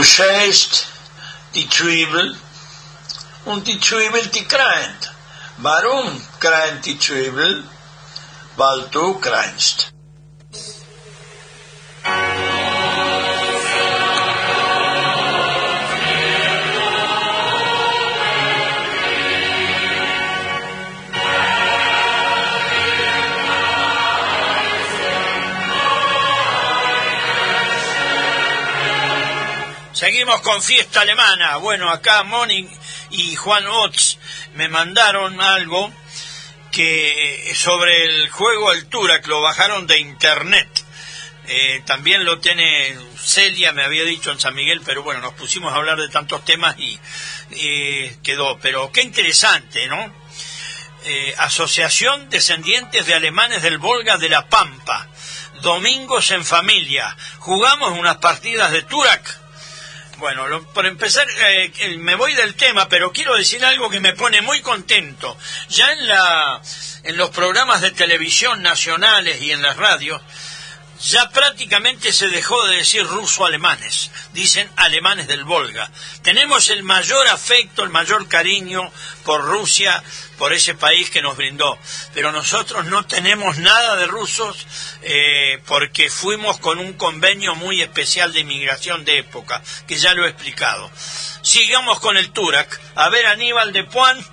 bescheißt 0.01 0.87
die 1.53 1.69
Zwiebel 1.69 2.35
und 3.45 3.67
die 3.67 3.79
Zwiebel, 3.79 4.25
die 4.35 4.45
kreint. 4.45 5.11
Warum 5.57 6.07
kreint 6.39 6.83
die 6.87 6.97
Zwiebel? 6.97 7.63
Weil 8.55 8.81
du 8.89 9.19
kreinst. 9.19 9.90
Seguimos 30.01 30.41
con 30.41 30.63
fiesta 30.63 31.01
alemana. 31.01 31.57
Bueno, 31.57 31.91
acá 31.91 32.23
Moni 32.23 32.67
y 33.11 33.35
Juan 33.35 33.67
Otz 33.67 34.17
me 34.55 34.67
mandaron 34.67 35.39
algo 35.39 35.93
que 36.71 37.53
sobre 37.53 38.05
el 38.05 38.27
juego 38.31 38.71
Altura, 38.71 39.21
que 39.21 39.27
lo 39.27 39.41
bajaron 39.41 39.85
de 39.85 39.99
internet. 39.99 40.67
Eh, 41.45 41.83
también 41.85 42.25
lo 42.25 42.39
tiene 42.39 42.97
Celia, 43.15 43.73
me 43.73 43.83
había 43.83 44.03
dicho 44.03 44.31
en 44.31 44.39
San 44.39 44.55
Miguel, 44.55 44.81
pero 44.83 45.03
bueno, 45.03 45.21
nos 45.21 45.33
pusimos 45.33 45.71
a 45.71 45.75
hablar 45.75 45.99
de 45.99 46.09
tantos 46.09 46.43
temas 46.45 46.75
y 46.79 46.99
eh, 47.51 48.17
quedó. 48.23 48.57
Pero 48.57 48.91
qué 48.91 49.03
interesante, 49.03 49.85
¿no? 49.85 50.15
Eh, 51.05 51.35
Asociación 51.37 52.27
Descendientes 52.31 53.05
de 53.05 53.13
Alemanes 53.13 53.61
del 53.61 53.77
Volga 53.77 54.17
de 54.17 54.29
la 54.29 54.49
Pampa. 54.49 55.07
Domingos 55.61 56.31
en 56.31 56.43
familia. 56.43 57.15
Jugamos 57.37 57.91
unas 57.91 58.17
partidas 58.17 58.71
de 58.71 58.81
Turak 58.81 59.40
bueno, 60.21 60.47
lo, 60.47 60.63
por 60.65 60.85
empezar, 60.85 61.25
eh, 61.47 61.97
me 61.97 62.13
voy 62.13 62.35
del 62.35 62.53
tema, 62.53 62.87
pero 62.87 63.11
quiero 63.11 63.35
decir 63.35 63.65
algo 63.65 63.89
que 63.89 63.99
me 63.99 64.13
pone 64.13 64.41
muy 64.41 64.61
contento. 64.61 65.35
Ya 65.69 65.91
en, 65.93 66.07
la, 66.07 66.61
en 67.01 67.17
los 67.17 67.31
programas 67.31 67.81
de 67.81 67.89
televisión 67.89 68.61
nacionales 68.61 69.41
y 69.41 69.51
en 69.51 69.63
las 69.63 69.77
radios, 69.77 70.21
ya 71.03 71.29
prácticamente 71.29 72.13
se 72.13 72.27
dejó 72.27 72.63
de 72.67 72.77
decir 72.77 73.03
ruso-alemanes, 73.07 74.11
dicen 74.33 74.69
alemanes 74.75 75.27
del 75.27 75.45
Volga. 75.45 75.89
Tenemos 76.21 76.69
el 76.69 76.83
mayor 76.83 77.27
afecto, 77.27 77.83
el 77.83 77.89
mayor 77.89 78.27
cariño 78.27 78.91
por 79.23 79.43
Rusia, 79.43 80.03
por 80.37 80.53
ese 80.53 80.75
país 80.75 81.09
que 81.09 81.23
nos 81.23 81.37
brindó. 81.37 81.77
Pero 82.13 82.31
nosotros 82.31 82.85
no 82.85 83.03
tenemos 83.05 83.57
nada 83.57 83.95
de 83.95 84.05
rusos 84.05 84.67
eh, 85.01 85.59
porque 85.65 86.11
fuimos 86.11 86.59
con 86.59 86.77
un 86.77 86.93
convenio 86.93 87.55
muy 87.55 87.81
especial 87.81 88.31
de 88.31 88.41
inmigración 88.41 89.03
de 89.03 89.19
época, 89.19 89.63
que 89.87 89.97
ya 89.97 90.13
lo 90.13 90.25
he 90.25 90.29
explicado. 90.29 90.91
Sigamos 91.41 91.99
con 91.99 92.15
el 92.15 92.31
Turak. 92.31 92.79
A 92.93 93.09
ver, 93.09 93.25
Aníbal 93.25 93.73
de 93.73 93.85
Puan 93.85 94.23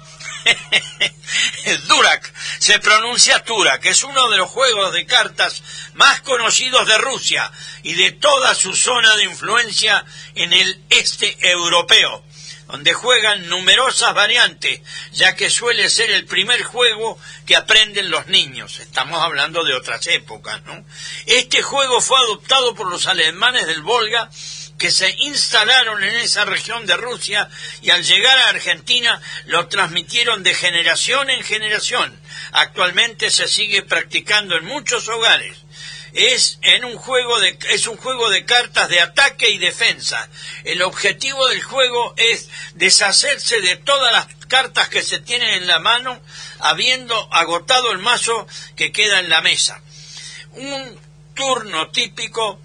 Durak, 1.89 2.33
se 2.59 2.79
pronuncia 2.79 3.43
Turak, 3.45 3.85
es 3.87 4.05
uno 4.05 4.29
de 4.31 4.37
los 4.37 4.49
juegos 4.49 4.93
de 4.93 5.07
cartas 5.07 5.63
más 5.95 6.21
conocidos 6.23 6.87
de 6.87 6.99
Rusia 6.99 7.51
y 7.83 7.95
de 7.95 8.13
toda 8.13 8.55
su 8.55 8.75
zona 8.75 9.17
de 9.17 9.25
influencia 9.25 10.05
en 10.35 10.53
el 10.53 10.83
este 10.91 11.37
europeo, 11.51 12.25
donde 12.67 12.93
juegan 12.93 13.49
numerosas 13.49 14.15
variantes, 14.15 14.81
ya 15.13 15.35
que 15.35 15.51
suele 15.51 15.89
ser 15.89 16.11
el 16.11 16.27
primer 16.27 16.63
juego 16.63 17.19
que 17.47 17.57
aprenden 17.57 18.11
los 18.11 18.27
niños. 18.27 18.79
Estamos 18.81 19.23
hablando 19.23 19.65
de 19.65 19.75
otras 19.75 20.07
épocas, 20.07 20.63
¿no? 20.65 20.85
Este 21.27 21.63
juego 21.63 22.01
fue 22.01 22.19
adoptado 22.19 22.75
por 22.75 22.91
los 22.91 23.07
alemanes 23.07 23.67
del 23.67 23.83
Volga 23.83 24.31
que 24.79 24.91
se 24.93 25.11
instalaron 25.19 26.03
en 26.03 26.17
esa 26.17 26.45
región 26.45 26.87
de 26.87 26.97
Rusia 26.97 27.49
y 27.83 27.91
al 27.91 28.05
llegar 28.05 28.39
a 28.39 28.49
Argentina 28.49 29.21
lo 29.47 29.67
transmitieron 29.69 30.43
de 30.43 30.55
generación 30.55 31.29
en 31.31 31.43
generación. 31.43 32.19
Actualmente 32.53 33.31
se 33.31 33.49
sigue 33.49 33.83
practicando 33.83 34.57
en 34.57 34.65
muchos 34.65 35.09
hogares. 35.09 35.59
Es, 36.15 36.59
en 36.63 36.85
un 36.85 36.97
juego 36.97 37.39
de, 37.39 37.59
es 37.71 37.87
un 37.87 37.97
juego 37.97 38.31
de 38.31 38.45
cartas 38.45 38.89
de 38.89 39.01
ataque 39.01 39.51
y 39.51 39.59
defensa. 39.59 40.29
El 40.65 40.81
objetivo 40.83 41.47
del 41.49 41.63
juego 41.63 42.15
es 42.17 42.49
deshacerse 42.75 43.61
de 43.61 43.77
todas 43.77 44.13
las 44.13 44.27
cartas 44.47 44.89
que 44.89 45.03
se 45.03 45.19
tienen 45.19 45.51
en 45.51 45.67
la 45.67 45.81
mano, 45.81 46.19
habiendo 46.61 47.15
agotado 47.35 47.93
el 47.93 47.99
mazo 47.99 48.47
que 48.75 48.91
queda 48.91 49.21
en 49.21 49.29
la 49.29 49.43
mesa. 49.43 49.83
Un 50.53 50.99
turno 51.35 51.91
típico 51.91 52.61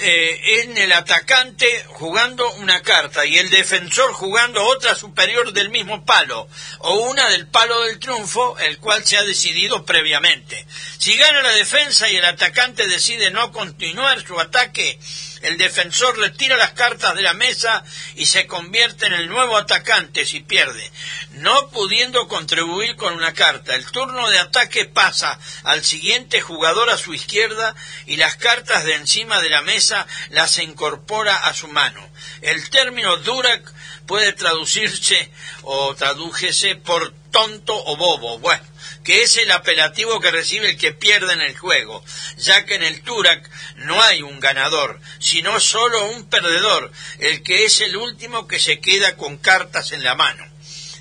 eh, 0.00 0.62
en 0.62 0.76
el 0.76 0.92
atacante 0.92 1.66
jugando 1.88 2.50
una 2.54 2.82
carta 2.82 3.24
y 3.24 3.38
el 3.38 3.48
defensor 3.48 4.12
jugando 4.12 4.62
otra 4.64 4.94
superior 4.94 5.52
del 5.52 5.70
mismo 5.70 6.04
palo 6.04 6.46
o 6.80 7.10
una 7.10 7.28
del 7.30 7.46
palo 7.46 7.80
del 7.82 7.98
triunfo, 7.98 8.58
el 8.58 8.78
cual 8.78 9.04
se 9.04 9.16
ha 9.16 9.22
decidido 9.22 9.84
previamente. 9.84 10.66
Si 10.98 11.16
gana 11.16 11.42
la 11.42 11.52
defensa 11.52 12.10
y 12.10 12.16
el 12.16 12.24
atacante 12.24 12.86
decide 12.86 13.30
no 13.30 13.50
continuar 13.50 14.24
su 14.26 14.38
ataque, 14.38 14.98
el 15.42 15.58
defensor 15.58 16.18
le 16.18 16.30
tira 16.30 16.56
las 16.56 16.72
cartas 16.72 17.14
de 17.14 17.22
la 17.22 17.34
mesa 17.34 17.84
y 18.14 18.26
se 18.26 18.46
convierte 18.46 19.06
en 19.06 19.12
el 19.12 19.28
nuevo 19.28 19.56
atacante 19.56 20.24
si 20.24 20.40
pierde. 20.40 20.90
No 21.32 21.70
pudiendo 21.70 22.28
contribuir 22.28 22.96
con 22.96 23.14
una 23.14 23.32
carta, 23.34 23.74
el 23.74 23.84
turno 23.90 24.30
de 24.30 24.38
ataque 24.38 24.84
pasa 24.86 25.38
al 25.64 25.84
siguiente 25.84 26.40
jugador 26.40 26.90
a 26.90 26.98
su 26.98 27.12
izquierda 27.12 27.74
y 28.06 28.16
las 28.16 28.36
cartas 28.36 28.84
de 28.84 28.94
encima 28.94 29.40
de 29.40 29.50
la 29.50 29.62
mesa 29.62 30.06
las 30.30 30.58
incorpora 30.58 31.34
a 31.36 31.54
su 31.54 31.68
mano. 31.68 32.08
El 32.40 32.70
término 32.70 33.16
Durak 33.18 33.72
puede 34.06 34.32
traducirse 34.32 35.30
o 35.62 35.94
tradújese 35.94 36.76
por 36.76 37.12
tonto 37.30 37.74
o 37.86 37.96
bobo. 37.96 38.38
Bueno, 38.38 38.64
que 39.04 39.22
es 39.22 39.36
el 39.36 39.50
apelativo 39.50 40.20
que 40.20 40.30
recibe 40.30 40.70
el 40.70 40.78
que 40.78 40.92
pierde 40.92 41.32
en 41.32 41.40
el 41.40 41.56
juego, 41.56 42.04
ya 42.36 42.64
que 42.64 42.76
en 42.76 42.84
el 42.84 43.02
Turak 43.02 43.48
no 43.76 44.00
hay 44.02 44.22
un 44.22 44.40
ganador, 44.40 45.00
sino 45.18 45.58
solo 45.60 46.10
un 46.10 46.28
perdedor, 46.28 46.92
el 47.18 47.42
que 47.42 47.64
es 47.64 47.80
el 47.80 47.96
último 47.96 48.46
que 48.46 48.60
se 48.60 48.80
queda 48.80 49.16
con 49.16 49.38
cartas 49.38 49.92
en 49.92 50.04
la 50.04 50.14
mano. 50.14 50.51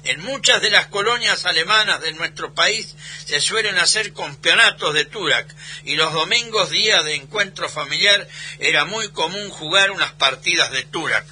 En 0.04 0.24
muchas 0.24 0.62
de 0.62 0.72
las 0.72 0.88
colonias 0.88 1.45
alemanas 1.45 2.02
de 2.02 2.14
nuestro 2.14 2.54
país 2.54 2.95
se 3.26 3.39
suelen 3.39 3.78
hacer 3.78 4.14
campeonatos 4.14 4.93
de 4.93 5.06
Turak 5.06 5.47
y 5.84 5.95
los 5.95 6.12
domingos, 6.12 6.72
día 6.72 7.04
de 7.04 7.16
encuentro 7.16 7.70
familiar, 7.70 8.28
era 8.60 8.86
muy 8.86 9.10
común 9.10 9.49
jugar 9.49 9.91
unas 9.91 10.12
partidas 10.14 10.72
de 10.72 10.84
Turak. 10.84 11.26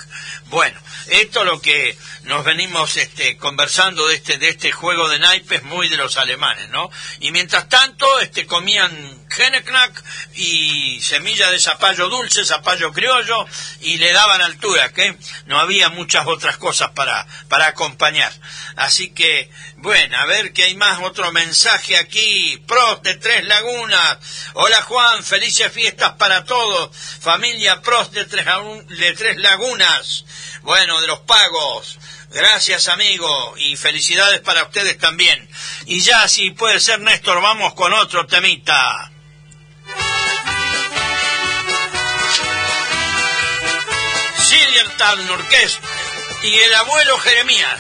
Bueno, 0.46 0.80
esto 1.08 1.40
es 1.40 1.46
lo 1.46 1.62
que 1.62 1.98
nos 2.24 2.46
venimos 2.46 2.96
este, 2.98 3.38
conversando 3.38 4.08
de 4.08 4.16
este, 4.16 4.38
de 4.38 4.50
este 4.50 4.72
juego 4.72 5.10
de 5.10 5.20
naipes 5.20 5.64
muy 5.64 5.90
de 5.90 5.98
los 5.98 6.18
alemanes, 6.18 6.70
¿no? 6.70 6.92
Y 7.20 7.32
mientras 7.32 7.70
tanto, 7.70 8.20
este, 8.20 8.46
comían 8.46 9.19
Geneknack 9.30 10.04
y 10.34 11.00
semilla 11.02 11.52
de 11.52 11.60
zapallo 11.60 12.10
dulce, 12.10 12.44
zapallo 12.46 12.92
criollo 12.92 13.46
y 13.82 13.98
le 13.98 14.12
daban 14.12 14.42
altura, 14.42 14.92
que 14.92 15.16
no 15.46 15.60
había 15.60 15.90
muchas 15.90 16.26
otras 16.28 16.58
cosas 16.58 16.92
para, 16.92 17.26
para 17.48 17.68
acompañar. 17.68 18.34
Así 18.76 19.12
que, 19.12 19.50
bueno, 19.78 20.18
a 20.18 20.26
ver 20.26 20.52
que 20.52 20.64
hay 20.64 20.76
más 20.76 21.00
otro 21.04 21.32
mensaje 21.32 21.98
aquí. 21.98 22.58
Prost 22.68 23.04
de 23.04 23.16
Tres 23.16 23.46
Lagunas. 23.46 24.18
Hola 24.54 24.82
Juan, 24.82 25.24
felices 25.24 25.72
fiestas 25.72 26.14
para 26.14 26.46
todos. 26.46 26.96
Familia 27.22 27.82
Prost 27.82 28.14
de 28.14 28.26
Tres, 28.26 28.46
de 28.88 29.14
Tres 29.14 29.38
Lagunas. 29.38 30.26
Bueno, 30.64 31.00
de 31.02 31.08
los 31.08 31.20
pagos. 31.20 32.00
Gracias 32.32 32.88
amigo 32.90 33.56
y 33.58 33.76
felicidades 33.76 34.42
para 34.42 34.64
ustedes 34.64 34.98
también. 34.98 35.50
Y 35.86 36.02
ya 36.02 36.28
si 36.28 36.52
puede 36.52 36.80
ser 36.80 37.00
Néstor, 37.00 37.42
vamos 37.42 37.74
con 37.74 37.92
otro 37.94 38.28
temita. 38.28 39.12
William 44.60 44.88
Turner 44.98 45.70
y 46.44 46.54
el 46.54 46.74
abuelo 46.74 47.18
Jeremías. 47.20 47.80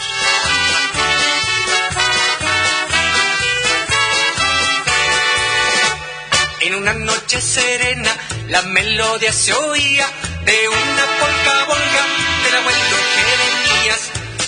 En 6.61 6.75
una 6.75 6.93
noche 6.93 7.41
serena 7.41 8.15
la 8.47 8.61
melodía 8.61 9.33
se 9.33 9.53
oía 9.53 10.07
de 10.45 10.69
una 10.69 11.05
polca 11.19 11.65
volga 11.65 12.03
del 12.45 12.55
abuelo 12.55 12.97
Jeremías. 13.15 13.99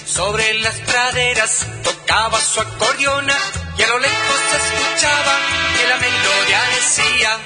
Sobre 0.06 0.54
las 0.60 0.76
praderas 0.76 1.66
tocaba 1.84 2.40
su 2.40 2.62
acordeona 2.62 3.38
y 3.78 3.84
a 3.84 3.88
lo 3.88 4.00
lejos 4.00 4.40
se 4.52 4.58
escuchaba 4.58 5.40
que 5.78 5.88
la 5.90 5.98
melodía 5.98 6.62
decía. 6.76 7.40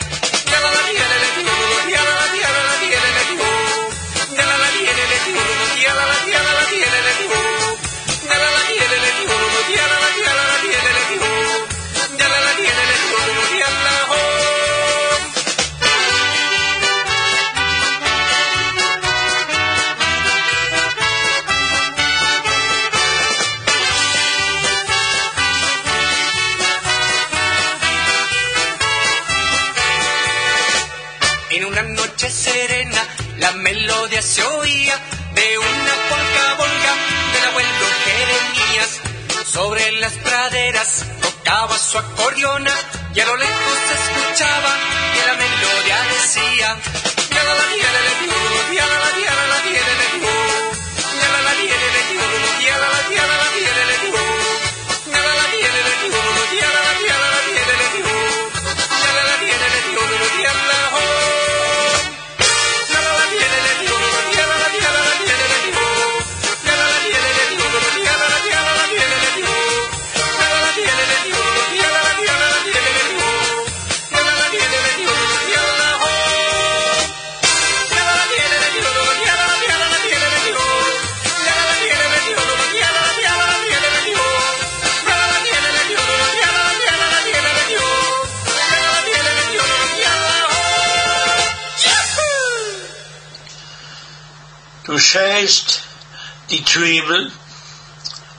Su 41.95 41.99
acordeona 41.99 42.84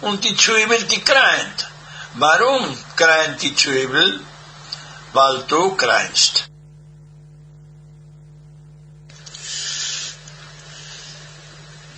und 0.07 0.23
die 0.25 0.37
Zwiebel 0.37 0.83
die 0.93 1.01
kreint. 1.01 1.67
Warum 2.15 2.63
kreint 2.97 3.43
die 3.43 3.55
Zwiebel? 3.55 4.21
Weil. 5.13 5.45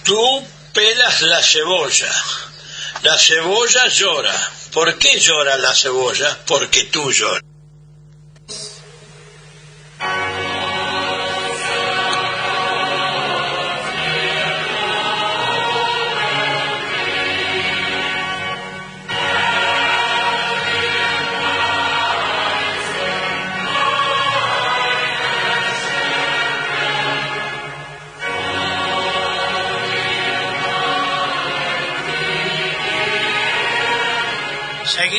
Tú 0.04 0.22
pelas 0.72 1.20
la 1.32 1.42
cebolla. 1.42 2.12
La 3.02 3.18
cebolla 3.18 3.84
llora. 3.98 4.36
¿Por 4.72 4.88
qué 4.98 5.20
llora 5.20 5.56
la 5.56 5.74
cebolla? 5.74 6.30
Porque 6.46 6.84
tú 6.84 7.10
lloras. 7.12 7.47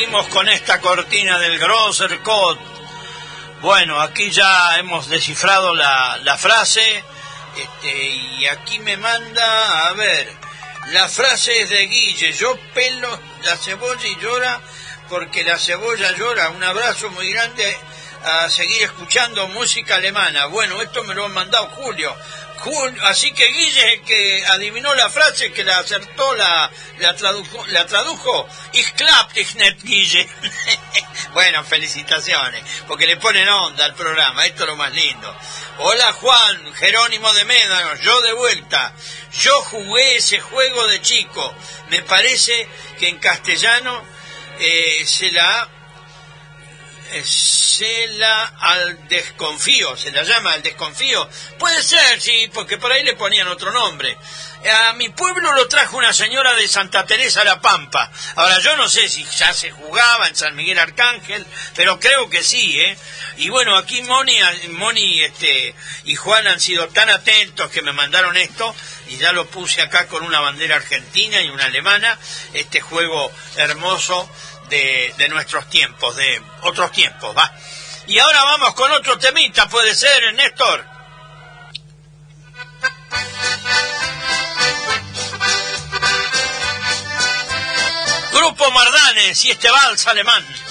Seguimos 0.00 0.28
con 0.28 0.48
esta 0.48 0.80
cortina 0.80 1.38
del 1.38 1.58
Grosser 1.58 2.20
Code. 2.20 2.58
Bueno, 3.60 4.00
aquí 4.00 4.30
ya 4.30 4.78
hemos 4.78 5.10
descifrado 5.10 5.74
la, 5.74 6.16
la 6.22 6.38
frase. 6.38 7.04
Este, 7.54 8.06
y 8.06 8.46
aquí 8.46 8.78
me 8.78 8.96
manda, 8.96 9.88
a 9.88 9.92
ver, 9.92 10.26
la 10.92 11.06
frase 11.06 11.60
es 11.60 11.68
de 11.68 11.86
Guille, 11.86 12.32
yo 12.32 12.56
pelo 12.72 13.20
la 13.44 13.58
cebolla 13.58 14.08
y 14.08 14.16
llora 14.16 14.62
porque 15.10 15.44
la 15.44 15.58
cebolla 15.58 16.12
llora. 16.12 16.48
Un 16.48 16.64
abrazo 16.64 17.10
muy 17.10 17.30
grande 17.30 17.76
a 18.24 18.48
seguir 18.48 18.84
escuchando 18.84 19.48
música 19.48 19.96
alemana. 19.96 20.46
Bueno, 20.46 20.80
esto 20.80 21.04
me 21.04 21.14
lo 21.14 21.26
ha 21.26 21.28
mandado 21.28 21.66
Julio. 21.76 22.16
Así 23.04 23.32
que 23.32 23.46
Guille 23.46 24.02
que 24.02 24.44
adivinó 24.48 24.94
la 24.94 25.08
frase, 25.08 25.50
que 25.50 25.64
la 25.64 25.78
acertó, 25.78 26.34
la, 26.34 26.70
la, 26.98 27.16
tradujo, 27.16 27.64
la 27.68 27.86
tradujo. 27.86 28.46
Ich 28.72 28.92
klappt 28.92 29.34
Guille. 29.82 30.28
bueno, 31.32 31.64
felicitaciones, 31.64 32.62
porque 32.86 33.06
le 33.06 33.16
ponen 33.16 33.48
onda 33.48 33.86
al 33.86 33.94
programa, 33.94 34.44
esto 34.44 34.64
es 34.64 34.68
lo 34.68 34.76
más 34.76 34.92
lindo. 34.92 35.34
Hola 35.78 36.12
Juan, 36.12 36.74
Jerónimo 36.74 37.32
de 37.32 37.44
Médanos, 37.46 38.00
yo 38.02 38.20
de 38.20 38.32
vuelta. 38.34 38.94
Yo 39.38 39.62
jugué 39.62 40.16
ese 40.16 40.40
juego 40.40 40.86
de 40.88 41.00
chico. 41.00 41.54
Me 41.88 42.02
parece 42.02 42.68
que 42.98 43.08
en 43.08 43.18
castellano 43.18 44.04
eh, 44.58 45.02
se 45.06 45.32
la 45.32 45.79
se 47.24 48.08
la 48.08 48.44
al 48.44 49.08
desconfío, 49.08 49.96
se 49.96 50.10
la 50.10 50.22
llama 50.22 50.52
al 50.52 50.62
desconfío. 50.62 51.28
Puede 51.58 51.82
ser, 51.82 52.20
sí, 52.20 52.50
porque 52.52 52.78
por 52.78 52.92
ahí 52.92 53.02
le 53.02 53.14
ponían 53.14 53.48
otro 53.48 53.72
nombre. 53.72 54.16
A 54.68 54.92
mi 54.92 55.08
pueblo 55.08 55.52
lo 55.52 55.68
trajo 55.68 55.96
una 55.96 56.12
señora 56.12 56.54
de 56.54 56.68
Santa 56.68 57.06
Teresa 57.06 57.44
La 57.44 57.60
Pampa. 57.60 58.10
Ahora 58.36 58.58
yo 58.58 58.76
no 58.76 58.88
sé 58.88 59.08
si 59.08 59.24
ya 59.24 59.54
se 59.54 59.70
jugaba 59.70 60.28
en 60.28 60.36
San 60.36 60.54
Miguel 60.54 60.78
Arcángel, 60.78 61.46
pero 61.74 61.98
creo 61.98 62.28
que 62.28 62.42
sí, 62.42 62.78
¿eh? 62.78 62.98
Y 63.38 63.48
bueno, 63.48 63.76
aquí 63.76 64.02
Moni, 64.02 64.38
Moni 64.72 65.22
este, 65.22 65.74
y 66.04 66.14
Juan 66.14 66.46
han 66.46 66.60
sido 66.60 66.88
tan 66.88 67.08
atentos 67.08 67.70
que 67.70 67.80
me 67.80 67.92
mandaron 67.92 68.36
esto 68.36 68.74
y 69.08 69.16
ya 69.16 69.32
lo 69.32 69.46
puse 69.46 69.80
acá 69.80 70.06
con 70.08 70.22
una 70.24 70.40
bandera 70.40 70.76
argentina 70.76 71.40
y 71.40 71.48
una 71.48 71.64
alemana, 71.64 72.18
este 72.52 72.80
juego 72.82 73.32
hermoso 73.56 74.28
de, 74.70 75.14
de 75.18 75.28
nuestros 75.28 75.68
tiempos, 75.68 76.16
de 76.16 76.42
otros 76.62 76.90
tiempos, 76.92 77.36
va. 77.36 77.52
Y 78.06 78.18
ahora 78.18 78.42
vamos 78.44 78.74
con 78.74 78.90
otro 78.92 79.18
temita, 79.18 79.68
puede 79.68 79.94
ser, 79.94 80.34
Néstor. 80.34 80.84
Grupo 88.32 88.70
Mardanes 88.70 89.44
y 89.44 89.50
este 89.50 89.70
vals 89.70 90.06
alemán. 90.06 90.69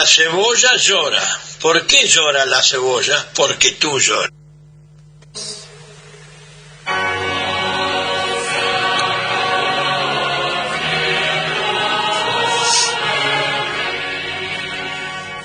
La 0.00 0.06
cebolla 0.06 0.76
llora. 0.76 1.22
¿Por 1.60 1.86
qué 1.86 2.08
llora 2.08 2.46
la 2.46 2.62
cebolla? 2.62 3.22
Porque 3.34 3.72
tú 3.72 4.00
lloras. 4.00 4.30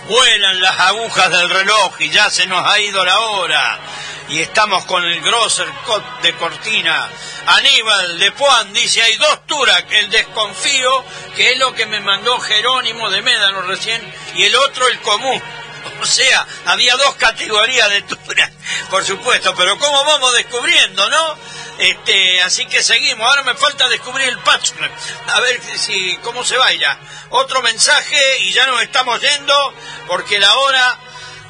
Vuelan 0.07 0.61
las 0.61 0.79
agujas 0.79 1.31
del 1.31 1.49
reloj 1.49 1.91
y 1.99 2.09
ya 2.11 2.29
se 2.29 2.47
nos 2.47 2.65
ha 2.65 2.79
ido 2.79 3.03
la 3.03 3.19
hora. 3.19 3.79
Y 4.29 4.39
estamos 4.39 4.85
con 4.85 5.03
el 5.03 5.19
Grosser 5.19 5.67
Cot 5.85 6.21
de 6.21 6.33
Cortina. 6.37 7.09
Aníbal 7.47 8.19
de 8.19 8.31
Puan 8.31 8.71
dice, 8.71 9.01
hay 9.01 9.17
dos 9.17 9.45
Turak, 9.45 9.91
el 9.91 10.09
desconfío, 10.09 11.03
que 11.35 11.51
es 11.51 11.57
lo 11.57 11.73
que 11.73 11.85
me 11.85 11.99
mandó 11.99 12.39
Jerónimo 12.39 13.09
de 13.09 13.21
Médano 13.21 13.61
recién, 13.63 14.01
y 14.35 14.43
el 14.43 14.55
otro 14.55 14.87
el 14.87 14.99
común. 15.01 15.41
O 16.01 16.05
sea, 16.05 16.45
había 16.65 16.95
dos 16.97 17.15
categorías 17.15 17.89
de 17.89 18.01
Turak, 18.01 18.51
por 18.89 19.05
supuesto, 19.05 19.53
pero 19.55 19.77
¿cómo 19.77 20.03
vamos 20.03 20.33
descubriendo, 20.33 21.09
no? 21.09 21.37
Este, 21.77 22.41
así 22.41 22.65
que 22.65 22.81
seguimos. 22.81 23.27
Ahora 23.27 23.43
me 23.43 23.55
falta 23.55 23.87
descubrir 23.89 24.29
el 24.29 24.39
patch. 24.39 24.71
A 25.27 25.39
ver 25.41 25.61
si 25.77 26.17
cómo 26.23 26.43
se 26.43 26.57
baila. 26.57 26.97
Otro 27.29 27.61
mensaje 27.61 28.39
y 28.39 28.53
ya 28.53 28.65
nos 28.67 28.81
estamos 28.81 29.19
yendo 29.21 29.73
porque 30.07 30.39
la 30.39 30.53
hora 30.55 30.99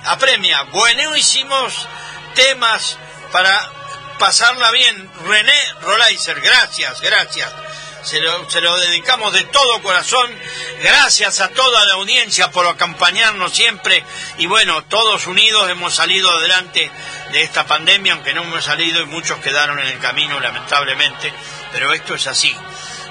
apremia. 0.06 0.64
Buenísimos 0.64 1.88
temas 2.34 2.98
para 3.32 3.72
pasarla 4.18 4.72
bien. 4.72 5.12
René 5.26 5.74
Rolaiser, 5.82 6.42
gracias, 6.42 7.02
gracias. 7.02 7.65
Se 8.06 8.22
lo, 8.22 8.50
se 8.50 8.62
lo 8.62 8.78
dedicamos 8.78 9.34
de 9.34 9.44
todo 9.46 9.82
corazón. 9.82 10.32
Gracias 10.82 11.40
a 11.42 11.50
toda 11.50 11.86
la 11.86 11.94
audiencia 11.94 12.52
por 12.52 12.68
acompañarnos 12.68 13.52
siempre. 13.52 14.04
Y 14.38 14.46
bueno, 14.46 14.84
todos 14.86 15.26
unidos 15.26 15.70
hemos 15.70 15.96
salido 15.96 16.30
adelante 16.30 16.92
de 17.32 17.42
esta 17.42 17.66
pandemia, 17.66 18.14
aunque 18.14 18.34
no 18.34 18.44
hemos 18.44 18.64
salido 18.64 19.02
y 19.02 19.06
muchos 19.08 19.40
quedaron 19.40 19.80
en 19.80 19.88
el 19.88 20.00
camino, 20.00 20.40
lamentablemente. 20.40 21.34
Pero 21.72 21.94
esto 21.94 22.14
es 22.14 22.28
así. 22.28 22.56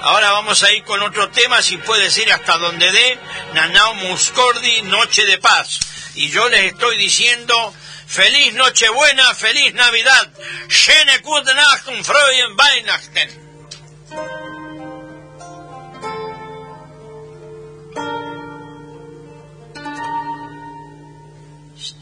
Ahora 0.01 0.31
vamos 0.31 0.63
a 0.63 0.71
ir 0.71 0.83
con 0.83 1.01
otro 1.01 1.29
tema, 1.29 1.61
si 1.61 1.77
puede 1.77 2.09
ser 2.11 2.31
hasta 2.31 2.57
donde 2.57 2.91
dé, 2.91 3.19
Nanao 3.53 3.95
Muscordi, 3.95 4.83
Noche 4.83 5.25
de 5.25 5.39
Paz. 5.39 5.79
Y 6.13 6.29
yo 6.29 6.47
les 6.47 6.73
estoy 6.73 6.97
diciendo, 6.97 7.73
feliz 8.07 8.53
Nochebuena, 8.53 9.33
feliz 9.33 9.73
Navidad, 9.73 10.29
Schöne 10.69 11.19
gute 11.19 11.53
Nacht 11.53 11.87
und 11.87 12.07
Weihnachten. 12.07 13.44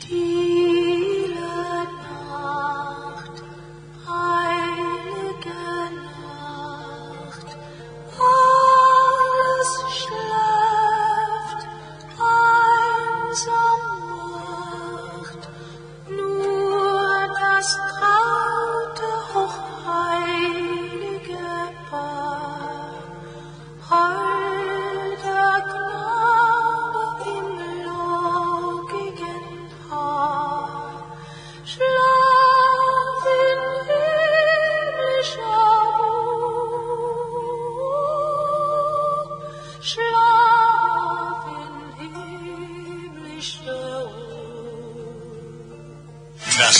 dear. 0.06 0.43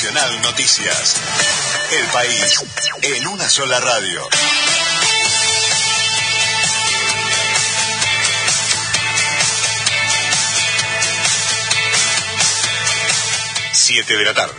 Nacional 0.04 0.42
Noticias. 0.42 1.16
El 1.90 2.06
país 2.08 2.62
en 3.04 3.26
una 3.26 3.50
sola 3.50 3.80
radio. 3.80 4.28
Siete 13.72 14.18
de 14.18 14.26
la 14.26 14.34
tarde. 14.34 14.52